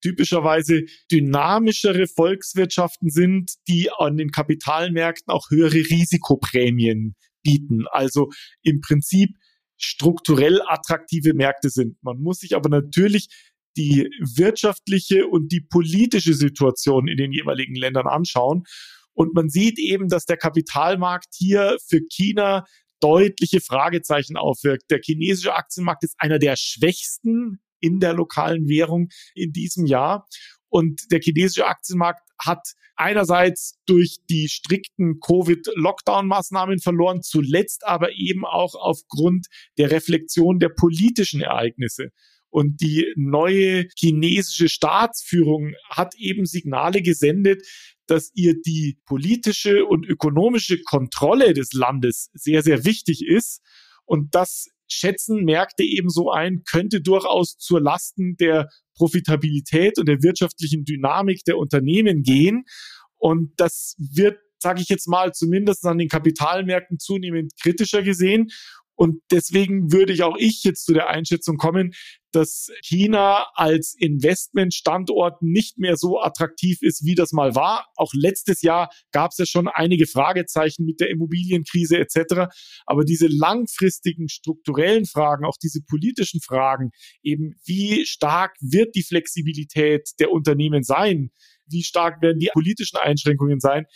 typischerweise 0.03 0.83
dynamischere 1.11 2.07
Volkswirtschaften 2.07 3.11
sind, 3.11 3.53
die 3.69 3.91
an 3.91 4.17
den 4.17 4.31
Kapitalmärkten 4.31 5.33
auch 5.33 5.51
höhere 5.51 5.75
Risikoprämien 5.75 7.15
bieten. 7.43 7.87
Also 7.91 8.31
im 8.63 8.81
Prinzip 8.81 9.31
strukturell 9.77 10.61
attraktive 10.67 11.35
Märkte 11.35 11.71
sind. 11.71 11.97
Man 12.03 12.21
muss 12.21 12.39
sich 12.39 12.57
aber 12.57 12.69
natürlich 12.69 13.29
die 13.77 14.09
wirtschaftliche 14.21 15.27
und 15.27 15.53
die 15.53 15.61
politische 15.61 16.35
Situation 16.35 17.09
in 17.09 17.19
den 17.19 17.33
jeweiligen 17.33 17.75
Ländern 17.75 18.07
anschauen. 18.07 18.65
Und 19.13 19.35
man 19.35 19.49
sieht 19.49 19.79
eben, 19.79 20.09
dass 20.09 20.25
der 20.25 20.37
Kapitalmarkt 20.37 21.35
hier 21.35 21.77
für 21.87 22.01
China 22.11 22.65
deutliche 23.01 23.61
Fragezeichen 23.61 24.37
aufwirkt. 24.37 24.91
Der 24.91 25.01
chinesische 25.03 25.55
Aktienmarkt 25.55 26.05
ist 26.05 26.15
einer 26.19 26.39
der 26.39 26.57
schwächsten 26.57 27.61
in 27.81 28.01
der 28.01 28.13
lokalen 28.13 28.69
Währung 28.69 29.09
in 29.35 29.53
diesem 29.53 29.87
Jahr. 29.87 30.27
Und 30.69 31.11
der 31.11 31.21
chinesische 31.21 31.67
Aktienmarkt 31.67 32.23
hat 32.39 32.75
einerseits 32.97 33.79
durch 33.87 34.19
die 34.29 34.49
strikten 34.49 35.21
Covid-Lockdown-Maßnahmen 35.21 36.81
verloren, 36.81 37.23
zuletzt 37.23 37.87
aber 37.87 38.13
eben 38.13 38.45
auch 38.45 38.75
aufgrund 38.75 39.47
der 39.79 39.91
Reflexion 39.91 40.59
der 40.59 40.71
politischen 40.71 41.41
Ereignisse. 41.41 42.11
Und 42.49 42.81
die 42.81 43.13
neue 43.17 43.87
chinesische 43.99 44.69
Staatsführung 44.69 45.75
hat 45.91 46.15
eben 46.17 46.47
Signale 46.47 47.03
gesendet, 47.03 47.67
dass 48.07 48.31
ihr 48.35 48.55
die 48.61 48.99
politische 49.05 49.85
und 49.85 50.07
ökonomische 50.07 50.81
Kontrolle 50.83 51.53
des 51.53 51.73
Landes 51.73 52.31
sehr, 52.33 52.63
sehr 52.63 52.85
wichtig 52.85 53.27
ist. 53.27 53.61
Und 54.05 54.35
das 54.35 54.69
schätzen 54.89 55.45
Märkte 55.45 55.83
ebenso 55.83 56.31
ein, 56.31 56.63
könnte 56.65 57.01
durchaus 57.01 57.57
zur 57.59 57.81
Lasten 57.81 58.37
der 58.37 58.69
Profitabilität 58.95 59.99
und 59.99 60.07
der 60.09 60.23
wirtschaftlichen 60.23 60.85
Dynamik 60.85 61.45
der 61.45 61.59
Unternehmen 61.59 62.23
gehen. 62.23 62.65
Und 63.17 63.53
das 63.57 63.97
wird, 63.99 64.39
sage 64.59 64.81
ich 64.81 64.89
jetzt 64.89 65.09
mal, 65.09 65.33
zumindest 65.33 65.85
an 65.85 65.99
den 65.99 66.09
Kapitalmärkten 66.09 66.99
zunehmend 66.99 67.53
kritischer 67.61 68.03
gesehen. 68.03 68.49
Und 68.95 69.21
deswegen 69.31 69.93
würde 69.93 70.13
ich 70.13 70.23
auch 70.23 70.37
ich 70.39 70.65
jetzt 70.65 70.87
zu 70.87 70.95
der 70.95 71.09
Einschätzung 71.09 71.59
kommen, 71.59 71.93
dass 72.37 72.69
China 72.83 73.47
als 73.55 73.95
Investmentstandort 73.99 75.41
nicht 75.43 75.79
mehr 75.79 75.97
so 75.97 76.21
attraktiv 76.21 76.83
ist, 76.83 77.05
wie 77.05 77.15
das 77.15 77.33
mal 77.33 77.55
war. 77.55 77.87
Auch 77.97 78.13
letztes 78.13 78.63
Jahr 78.63 78.91
gab 79.11 79.31
es 79.31 79.39
ja 79.39 79.47
schon 79.47 79.69
einige 79.69 80.07
Fragezeichen 80.07 80.85
mit 80.85 81.01
der 81.01 81.09
Immobilienkrise 81.11 81.99
etc. 81.99 82.53
Aber 82.85 83.05
diese 83.05 83.27
langfristigen 83.29 84.29
strukturellen 84.29 85.07
Fragen, 85.07 85.47
auch 85.47 85.57
diese 85.63 85.81
politischen 85.83 86.41
Fragen, 86.41 86.91
eben 87.23 87.55
wie 87.65 88.05
stark 88.05 88.55
wird 88.61 88.95
die 88.95 89.03
Flexibilität 89.03 90.11
der 90.21 90.31
Unternehmen 90.31 90.83
sein? 90.83 91.31
Wie 91.67 91.83
stark 91.83 92.21
werden 92.23 92.39
die 92.39 92.51
politischen 92.53 92.99
Einschränkungen 92.99 93.61
sein? 93.61 93.87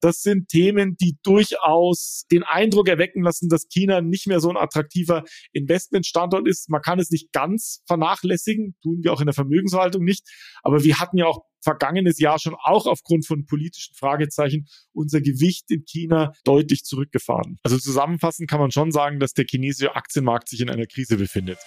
Das 0.00 0.22
sind 0.22 0.48
Themen, 0.48 0.96
die 0.96 1.16
durchaus 1.22 2.24
den 2.30 2.44
Eindruck 2.44 2.88
erwecken 2.88 3.22
lassen, 3.22 3.48
dass 3.48 3.68
China 3.68 4.00
nicht 4.00 4.26
mehr 4.26 4.40
so 4.40 4.50
ein 4.50 4.56
attraktiver 4.56 5.24
Investmentstandort 5.52 6.46
ist. 6.46 6.68
Man 6.70 6.82
kann 6.82 6.98
es 6.98 7.10
nicht 7.10 7.32
ganz 7.32 7.82
vernachlässigen, 7.86 8.76
tun 8.82 9.00
wir 9.02 9.12
auch 9.12 9.20
in 9.20 9.26
der 9.26 9.34
Vermögensverwaltung 9.34 10.04
nicht. 10.04 10.26
Aber 10.62 10.84
wir 10.84 10.98
hatten 10.98 11.18
ja 11.18 11.26
auch 11.26 11.42
vergangenes 11.62 12.18
Jahr 12.18 12.38
schon 12.38 12.54
auch 12.54 12.86
aufgrund 12.86 13.26
von 13.26 13.44
politischen 13.46 13.94
Fragezeichen 13.94 14.66
unser 14.92 15.20
Gewicht 15.20 15.70
in 15.70 15.84
China 15.84 16.32
deutlich 16.44 16.84
zurückgefahren. 16.84 17.58
Also 17.62 17.78
zusammenfassend 17.78 18.48
kann 18.48 18.60
man 18.60 18.70
schon 18.70 18.92
sagen, 18.92 19.18
dass 19.18 19.32
der 19.32 19.44
chinesische 19.48 19.96
Aktienmarkt 19.96 20.48
sich 20.48 20.60
in 20.60 20.70
einer 20.70 20.86
Krise 20.86 21.16
befindet. 21.16 21.58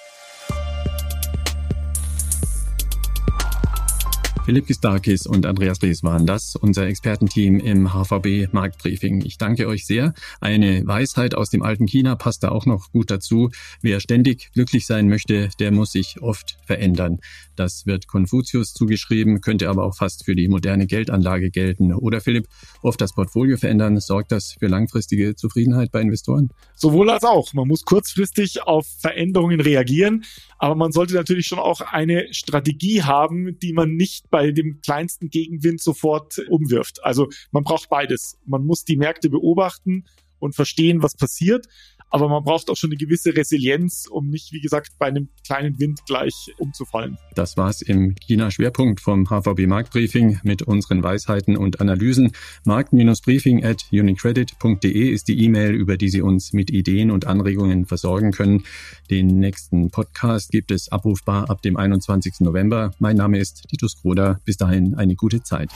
Philipp 4.52 4.68
Gistakis 4.68 5.28
und 5.28 5.46
Andreas 5.46 5.82
Rees 5.82 6.04
waren 6.04 6.26
das, 6.26 6.58
unser 6.58 6.86
Expertenteam 6.86 7.62
im 7.62 7.94
HVB 7.94 8.52
Marktbriefing. 8.52 9.24
Ich 9.26 9.38
danke 9.38 9.66
euch 9.66 9.86
sehr. 9.86 10.14
Eine 10.42 10.86
Weisheit 10.86 11.36
aus 11.36 11.50
dem 11.50 11.64
alten 11.64 11.86
China 11.86 12.16
passt 12.16 12.44
da 12.44 12.50
auch 12.50 12.66
noch 12.66 12.92
gut 12.92 13.12
dazu. 13.12 13.50
Wer 13.82 14.02
ständig 14.02 14.52
glücklich 14.52 14.86
sein 14.86 15.08
möchte, 15.08 15.48
der 15.62 15.72
muss 15.72 15.94
sich 15.94 16.22
oft 16.22 16.58
verändern. 16.66 17.22
Das 17.56 17.86
wird 17.86 18.08
Konfuzius 18.08 18.74
zugeschrieben, 18.74 19.40
könnte 19.40 19.70
aber 19.70 19.86
auch 19.86 19.96
fast 19.96 20.26
für 20.26 20.36
die 20.36 20.50
moderne 20.50 20.86
Geldanlage 20.86 21.50
gelten. 21.50 21.94
Oder 21.94 22.20
Philipp, 22.20 22.48
oft 22.82 23.00
das 23.00 23.14
Portfolio 23.14 23.56
verändern, 23.56 24.02
sorgt 24.02 24.34
das 24.34 24.58
für 24.60 24.68
langfristige 24.68 25.34
Zufriedenheit 25.36 25.94
bei 25.94 26.02
Investoren? 26.02 26.50
Sowohl 26.76 27.10
als 27.10 27.24
auch. 27.24 27.54
Man 27.54 27.70
muss 27.70 27.86
kurzfristig 27.86 28.64
auf 28.64 28.86
Veränderungen 29.00 29.62
reagieren, 29.62 30.26
aber 30.62 30.76
man 30.76 30.92
sollte 30.92 31.16
natürlich 31.16 31.48
schon 31.48 31.58
auch 31.58 31.82
eine 31.82 32.32
Strategie 32.32 33.02
haben, 33.02 33.58
die 33.58 33.74
man 33.74 33.96
nicht 33.96 34.30
bei 34.30 34.52
dem 34.52 34.80
kleinsten 34.82 35.32
Gegenwind 35.32 35.82
sofort 35.82 36.38
umwirft. 36.50 37.04
Also 37.04 37.30
man 37.50 37.64
braucht 37.64 37.90
beides. 37.90 38.38
Man 38.46 38.64
muss 38.68 38.86
die 38.86 38.96
Märkte 38.96 39.32
beobachten 39.32 40.06
und 40.38 40.54
verstehen, 40.54 41.02
was 41.02 41.16
passiert. 41.16 41.66
Aber 42.12 42.28
man 42.28 42.44
braucht 42.44 42.70
auch 42.70 42.76
schon 42.76 42.90
eine 42.90 42.98
gewisse 42.98 43.36
Resilienz, 43.36 44.06
um 44.06 44.28
nicht, 44.28 44.52
wie 44.52 44.60
gesagt, 44.60 44.92
bei 45.00 45.08
einem 45.08 45.30
kleinen 45.46 45.80
Wind 45.80 46.02
gleich 46.06 46.54
umzufallen. 46.58 47.18
Das 47.36 47.56
war's 47.56 47.82
im 47.82 48.16
China-Schwerpunkt 48.16 49.00
vom 49.00 49.28
HVB 49.30 49.66
Marktbriefing 49.66 50.42
mit 50.44 50.62
unseren 50.62 51.04
Weisheiten 51.04 51.56
und 51.56 51.80
Analysen. 51.80 52.34
Markt-briefing 52.66 53.64
at 53.64 53.86
unicredit.de 53.94 55.10
ist 55.10 55.30
die 55.30 55.42
E-Mail, 55.42 55.74
über 55.74 55.96
die 55.96 56.10
Sie 56.10 56.22
uns 56.22 56.52
mit 56.52 56.70
Ideen 56.70 57.12
und 57.12 57.28
Anregungen 57.28 57.86
versorgen 57.86 58.32
können. 58.32 58.64
Den 59.10 59.28
nächsten 59.40 59.90
Podcast 59.90 60.52
gibt 60.52 60.72
es 60.72 60.92
abrufbar 60.92 61.50
ab 61.50 61.62
dem 61.62 61.78
21. 61.78 62.42
November. 62.42 62.94
Mein 63.00 63.16
Name 63.16 63.40
ist 63.40 63.70
Titus 63.70 64.02
Kroder. 64.02 64.42
Bis 64.44 64.58
dahin 64.58 64.96
eine 64.96 65.16
gute 65.16 65.44
Zeit. 65.44 65.70